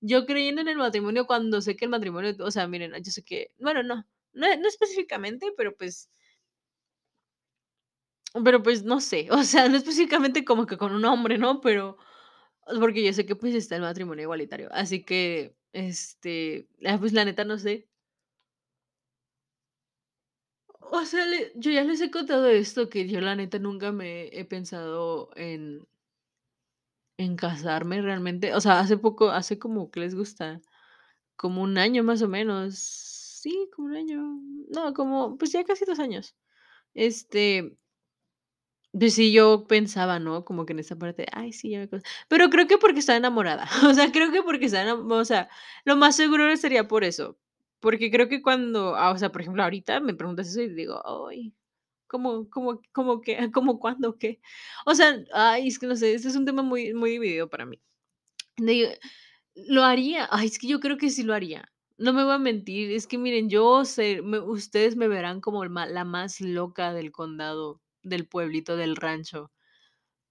[0.01, 3.23] Yo creyendo en el matrimonio cuando sé que el matrimonio, o sea, miren, yo sé
[3.23, 3.95] que, bueno, no,
[4.33, 6.09] no no específicamente, pero, pues
[8.43, 11.61] pero, pues, no sé, o sea, no específicamente como que con un hombre, ¿no?
[11.61, 11.97] Pero
[12.79, 14.69] porque yo sé que, pues, está el matrimonio igualitario.
[14.71, 17.87] Así que, este, ah, pues, la neta no sé.
[20.79, 24.27] O sea, le yo ya les he contado esto, que yo la neta nunca me
[24.37, 25.85] he pensado en
[27.19, 28.53] en casarme realmente.
[28.53, 30.61] O sea, hace poco, hace como, ¿qué les gusta?
[31.37, 32.77] Como un año más o menos.
[32.79, 34.21] Sí, como un año.
[34.69, 36.35] No, como, pues, ya casi 2 años.
[36.95, 37.77] Este
[38.97, 40.45] Pues sí, yo pensaba, ¿no?
[40.45, 41.89] Como que en esa parte, ay, sí, ya me
[42.29, 43.65] pero creo que porque estaba enamorada.
[43.91, 45.49] O sea, creo que porque estaba enam o sea,
[45.83, 47.37] lo más seguro sería por eso.
[47.81, 51.01] Porque creo que cuando, ah, o sea, por ejemplo, ahorita me preguntas eso y digo:
[51.29, 51.53] "Ay,
[52.07, 53.51] ¿cómo cómo cómo qué?
[53.53, 54.41] ¿Cómo cuándo qué?".
[54.85, 57.65] O sea, ay, es que no sé, este es un tema muy muy dividido para
[57.65, 57.79] mí.
[59.55, 61.71] Lo haría, ay, es que yo creo que sí lo haría.
[61.97, 65.63] No me voy a mentir, es que miren, yo sé, me ustedes me verán como
[65.65, 69.51] la más loca del condado, del pueblito, del rancho.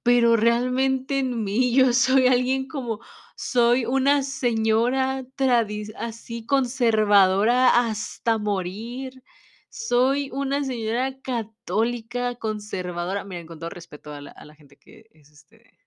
[0.05, 3.01] Pero realmente en mí, yo soy alguien como
[3.37, 5.27] soy una señora
[5.99, 9.23] así conservadora hasta morir.
[9.71, 13.25] Soy una señora católica conservadora.
[13.25, 15.79] Miren, con todo respeto a la a la gente que es, este,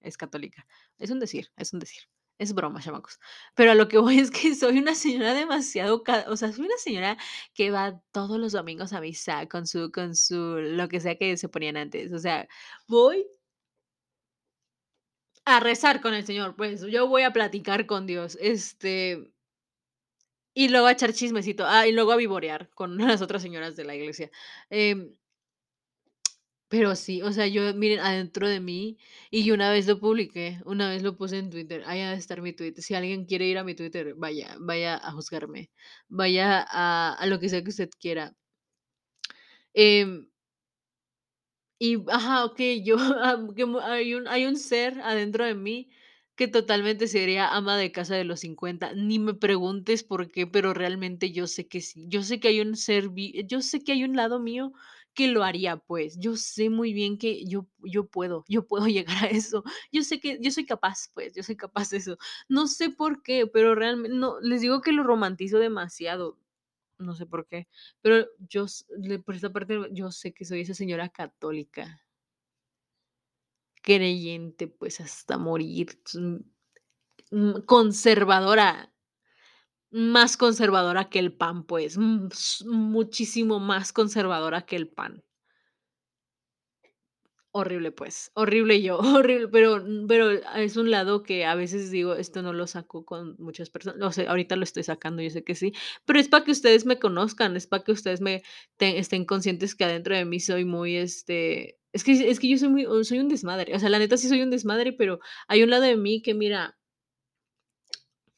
[0.00, 0.66] es católica.
[0.98, 2.02] Es un decir, es un decir.
[2.40, 3.20] Es broma, chamacos.
[3.54, 6.76] Pero a lo que voy es que soy una señora demasiado o sea, soy una
[6.78, 7.16] señora
[7.54, 11.36] que va todos los domingos a misa con su con su lo que sea que
[11.36, 12.12] se ponían antes.
[12.12, 12.48] O sea,
[12.88, 13.26] voy
[15.44, 19.32] a rezar con el Señor, pues, yo voy a platicar con Dios, este
[20.54, 23.84] y luego a echar chismecito, ah, y luego a vivorear con las otras señoras de
[23.84, 24.30] la iglesia.
[24.70, 25.14] Em
[26.72, 28.96] pero sí, o sea, yo, miren, adentro de mí,
[29.30, 32.16] y yo una vez lo publiqué, una vez lo puse en Twitter, ahí ha de
[32.16, 32.82] estar mi Twitter.
[32.82, 35.70] Si alguien quiere ir a mi Twitter, vaya, vaya a juzgarme,
[36.08, 38.34] vaya a a lo que sea que usted quiera.
[39.74, 40.26] Em
[41.78, 42.96] y ajá, okey, yo,
[43.56, 45.90] que hay un hay un ser adentro de mí
[46.36, 48.92] que totalmente sería ama de casa de los 50.
[48.94, 52.06] Ni me preguntes por qué, pero realmente yo sé que sí.
[52.08, 53.10] Yo sé que hay un ser
[53.46, 54.72] yo sé que hay un lado mío
[55.14, 56.18] que lo haría, pues.
[56.18, 59.64] Yo sé muy bien que yo yo puedo, yo puedo llegar a eso.
[59.92, 62.18] Yo sé que yo soy capaz, pues, yo soy capaz de eso.
[62.48, 66.38] No sé por qué, pero realme no, les digo que lo romantizo demasiado.
[66.98, 67.68] No sé por qué,
[68.02, 68.66] pero yo
[69.24, 72.00] por esa parte, yo sé que soy esa señora católica
[73.82, 76.36] creyente, pues, hasta morir, mm,
[77.30, 78.92] mm, conservadora,
[79.92, 82.28] más conservadora que el pan, pues, mm,
[82.66, 85.22] muchísimo más conservadora que el pan.
[87.54, 92.14] Horrible, pues, horrible yo, horrible, pero mm, pero es un lado que a veces digo,
[92.14, 95.44] esto no lo saco con muchas personas, no sé, ahorita lo estoy sacando, yo sé
[95.44, 95.72] que sí,
[96.06, 98.42] pero es para que ustedes me conozcan, es para que ustedes me
[98.78, 102.68] estén conscientes que adentro de mí soy muy, este, es que es que yo soy
[102.70, 105.68] muy soy un desmadre, o sea, la neta sí soy un desmadre, pero hay un
[105.70, 106.78] lado de mí que mira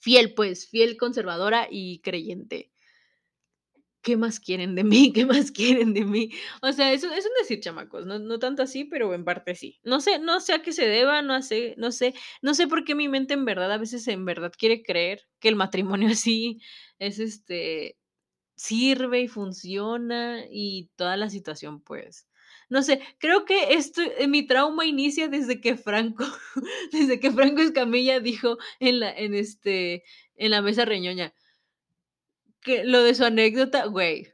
[0.05, 2.71] fiel, pues, fiel, conservadora y creyente.
[4.05, 5.13] ¿Qué más quieren de mí?
[5.15, 6.31] ¿Qué más quieren de mí?
[6.63, 9.81] O sea, eso es un decir, chamacos, no no tanto así, pero en parte sí.
[9.83, 12.85] No sé no sé a qué se deba, no sé no sé no sé por
[12.85, 16.61] qué mi mente en verdad, a veces en verdad quiere creer que el matrimonio así
[16.99, 17.97] es, este,
[18.57, 22.29] sirve y funciona y toda la situación, pues,
[22.69, 26.25] no sé, creo que esto, eh, mi trauma inicia desde que Franco
[26.93, 30.05] desde que Franco Escamilla dijo en la en, este,
[30.37, 31.35] en la mesa reñoña
[32.61, 34.33] que lo de su anécdota, güey,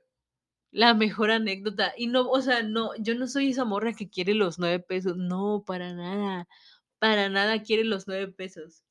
[0.72, 1.92] la mejor anécdota.
[1.96, 5.16] Y no, o sea, no, yo no soy esa morra que quiere los 9 pesos,
[5.16, 6.48] no, para nada,
[6.98, 8.84] para nada quiere los 9 pesos.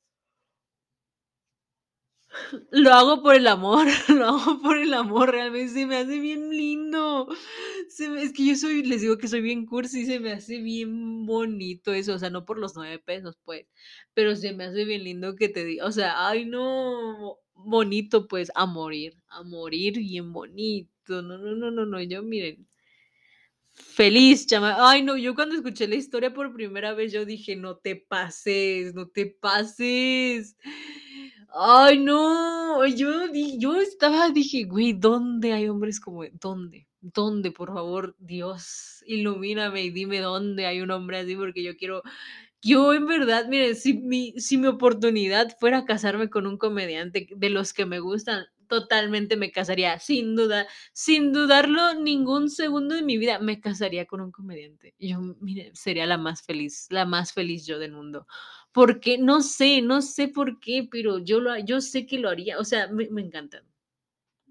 [2.71, 6.49] Lo hago por el amor, lo hago por el amor, realmente se me hace bien
[6.49, 7.27] lindo.
[7.89, 10.59] Se me es que yo soy les digo que soy bien cursi, se me hace
[10.61, 13.65] bien bonito eso, o sea, no por los 9 pesos, pues,
[14.13, 18.51] pero se me hace bien lindo que te diga, o sea, ay, no, bonito, pues,
[18.55, 21.21] a morir, a morir bien bonito.
[21.21, 22.67] No, no, no, no, no, yo miren
[23.71, 27.77] feliz, chama ay, no, yo cuando escuché la historia por primera vez, yo dije: "No
[27.77, 30.57] te pases, no te pases".
[31.53, 33.25] Ay, no, yo
[33.57, 36.23] yo estaba, dije: "Güey, ¿dónde hay hombres como?
[36.39, 36.87] ¿Dónde?
[37.01, 37.51] ¿Dónde?
[37.51, 42.03] Por favor, Dios, ilumíname y dime dónde hay un hombre así", porque yo quiero
[42.61, 47.49] yo en verdad, mire, si mi si mi oportunidad fuera casarme con un comediante de
[47.51, 53.17] los que me gustan, totalmente me casaría, sin duda, sin dudarlo ningún segundo de mi
[53.17, 54.95] vida, me casaría con un comediante.
[54.99, 58.27] Yo, mire, sería la más feliz, la más feliz yo del mundo,
[58.71, 62.59] porque no sé, no sé por qué, pero yo lo yo sé que lo haría,
[62.59, 63.63] o sea, me me encantan.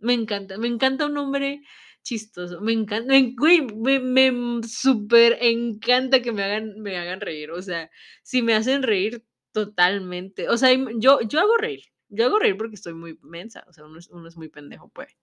[0.01, 1.63] Me encanta, me encanta un hombre
[2.03, 7.51] chistoso, me encanta, me güey, me me mm, superencanta que me hagan me hagan reír,
[7.51, 7.91] o sea,
[8.23, 12.77] si me hacen reír, totalmente, o sea, yo yo hago reír, yo hago reír porque
[12.77, 15.17] estoy muy mensa, o sea, uno es uno es muy pendejo, pues.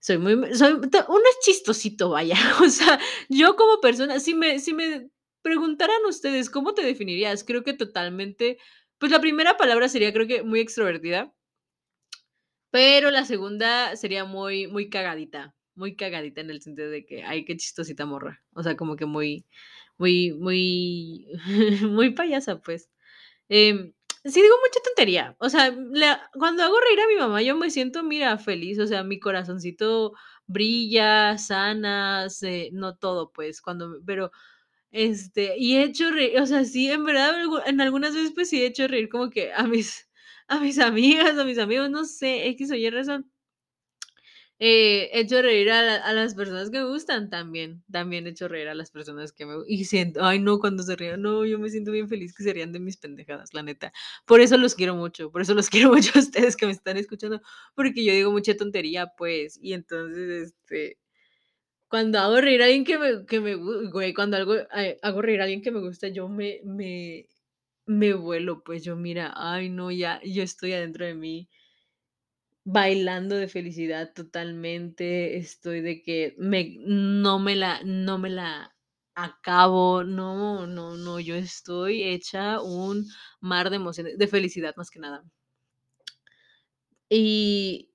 [0.00, 4.74] Soy muy soy uno es chistosito, vaya, o sea, yo como persona, si me si
[4.74, 5.08] me
[5.44, 7.44] preguntaran ustedes, ¿cómo te definirías?
[7.44, 8.58] Creo que totalmente,
[8.98, 11.34] pues, la primera palabra sería, creo que muy extrovertida.
[12.72, 17.44] Pero la segunda sería muy muy cagadita, muy cagadita en el sentido de que, ay,
[17.44, 18.42] qué chistosita morra.
[18.54, 19.46] O sea, como que muy
[19.98, 21.28] muy muy
[21.88, 22.90] muy payasa, pues.
[23.48, 23.92] Em,
[24.24, 27.70] sí digo mucha tontería, o sea, la cuando hago reír a mi mamá, yo me
[27.70, 30.14] siento, mira, feliz, o sea, mi corazoncito
[30.46, 34.32] brilla, sana, se no todo, pues, cuando pero,
[34.94, 37.32] este, y he hecho reír, o sea, sí, en verdad,
[37.66, 40.08] en algunas veces, pues, sí he hecho reír como que a mis
[40.48, 43.30] a mis amigas, a mis amigos, no sé, equis o y razón.
[44.60, 48.30] Eh, he hecho reír a la a las personas que me gustan también, también he
[48.30, 51.44] hecho reír a las personas que me y siento, ay no, cuando se ríen, no,
[51.44, 53.92] yo me siento bien feliz que se rían de mis pendejadas, la neta.
[54.26, 56.96] Por eso los quiero mucho, por eso los quiero mucho a ustedes que me están
[56.96, 57.40] escuchando,
[57.74, 60.98] porque yo digo mucha tontería, pues, y entonces, este,
[61.94, 65.40] cuando hago reír a alguien que me que me güey, cuando algo, eh, hago reír
[65.40, 67.28] a alguien que me gusta, yo me me
[67.86, 71.48] me vuelo, pues yo mira, ay no, ya yo estoy adentro de mí
[72.66, 78.74] bailando de felicidad totalmente, estoy de que me no me la no me la
[79.14, 83.06] acabo, no, no, no, yo estoy hecha un
[83.40, 85.24] mar de emociones, de felicidad más que nada.
[87.08, 87.93] Y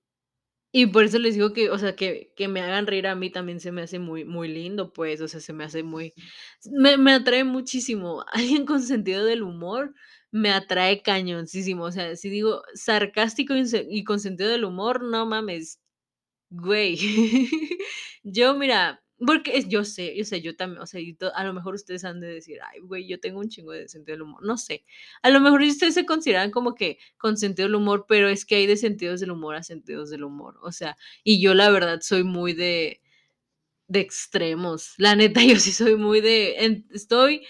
[0.72, 3.32] y por eso les digo que, o sea, que que me hagan reír a mí
[3.32, 6.14] también se me hace muy muy lindo, pues, o sea, se me hace muy
[6.72, 8.24] me me atrae muchísimo.
[8.34, 9.94] Alguien con sentido del humor
[10.32, 15.26] me atrae cañoncísimo, o sea, si digo sarcástico y y con sentido del humor, no
[15.26, 15.80] mames,
[16.50, 16.98] güey.
[18.24, 21.02] Yo, mira, porque yo sé, yo sé, yo también, o sea,
[21.36, 24.16] a lo mejor ustedes han de decir: "Ay, güey, yo tengo un chingo de sentido
[24.16, 24.86] del humor", no sé.
[25.24, 28.56] A lo mejor ustedes se consideran como que con sentido del humor, pero es que
[28.56, 32.00] hay de sentidos del humor a sentidos del humor, o sea, y yo la verdad
[32.02, 33.02] soy muy de
[33.88, 34.94] de extremos.
[34.98, 37.46] La neta, yo sí soy muy de en estoy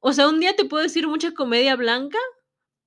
[0.00, 2.18] o sea, un día te puedo decir mucha comedia blanca,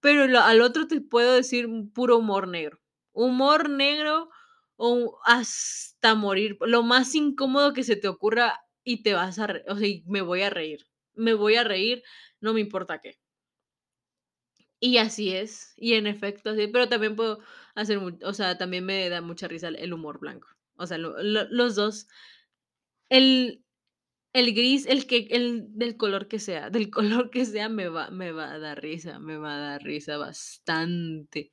[0.01, 2.80] pero lo al otro te puedo decir puro humor negro.
[3.13, 4.30] Humor negro
[4.78, 9.78] o hasta morir, lo más incómodo que se te ocurra y te vas a o
[9.78, 10.88] sea, me voy a reír.
[11.15, 12.03] Me voy a reír,
[12.41, 13.19] no me importa qué.
[14.80, 17.39] Y así es, y en efecto, así, pero también puedo
[17.76, 20.47] hacer o sea, también me da mucha risa el humor blanco.
[20.76, 22.07] O sea, lo lo los 2.
[23.09, 23.63] El
[24.34, 28.11] el gris, el que el del color que sea, del color que sea, me va
[28.11, 31.51] me va a dar risa, me va a dar risa bastante.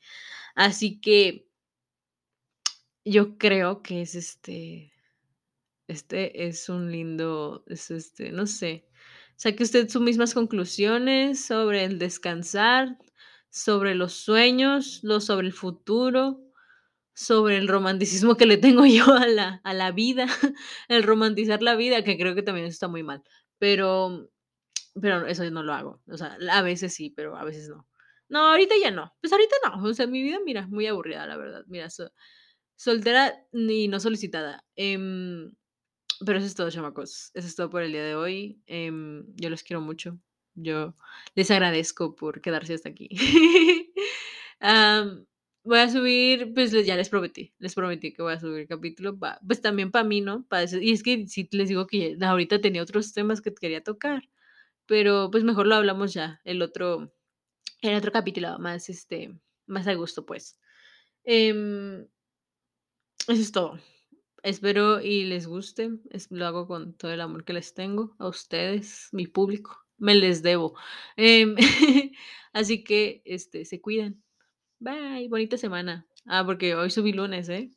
[0.57, 1.49] Así que
[3.05, 4.93] yo creo que es, este
[5.89, 8.87] este es un lindo, es, este, no sé,
[9.37, 12.97] saque usted sus mismas conclusiones sobre el descansar,
[13.51, 16.41] sobre los sueños, lo sobre el futuro,
[17.15, 20.27] sobre el romanticismo que le tengo yo a la a la vida,
[20.89, 23.23] el romantizar la vida, que creo que también está muy mal,
[23.59, 24.31] pero
[25.01, 27.87] pero eso yo no lo hago, o sea, a veces sí, pero a veces no.
[28.29, 31.37] No, ahorita ya no, pues ahorita no, o sea, mi vida, mira, muy aburrida, la
[31.37, 32.11] verdad, mira, so
[32.81, 35.53] soltera y no solicitada, em,
[36.27, 39.51] pero eso es todo, chamacos, eso es todo por el día de hoy, em, yo
[39.51, 40.19] los quiero mucho,
[40.55, 40.95] yo
[41.35, 43.09] les agradezco por quedarse hasta aquí.
[44.61, 45.27] Am,
[45.65, 49.41] voy a subir, pues, ya les prometí, les prometí que voy a subir capítulo, pa
[49.47, 50.47] pues, también para mí, ¿no?
[50.49, 53.83] Para eso y es que sí les digo que ahorita tenía otros temas que quería
[53.85, 54.29] tocar,
[54.87, 57.13] pero, pues, mejor lo hablamos ya, el otro
[57.83, 59.35] el otro capítulo más, este,
[59.67, 60.59] más a gusto, pues.
[61.25, 62.07] Em
[63.29, 63.79] eso es todo.
[64.43, 65.91] Espero y les guste,
[66.31, 70.43] lo hago con todo el amor que les tengo a ustedes, mi público, me les
[70.43, 70.75] debo.
[71.17, 71.57] Em,
[72.53, 74.23] así que, este, se cuidan.
[74.81, 76.07] Bye, bonita semana.
[76.27, 77.71] Ah, porque hoy subí lunes, ¿eh?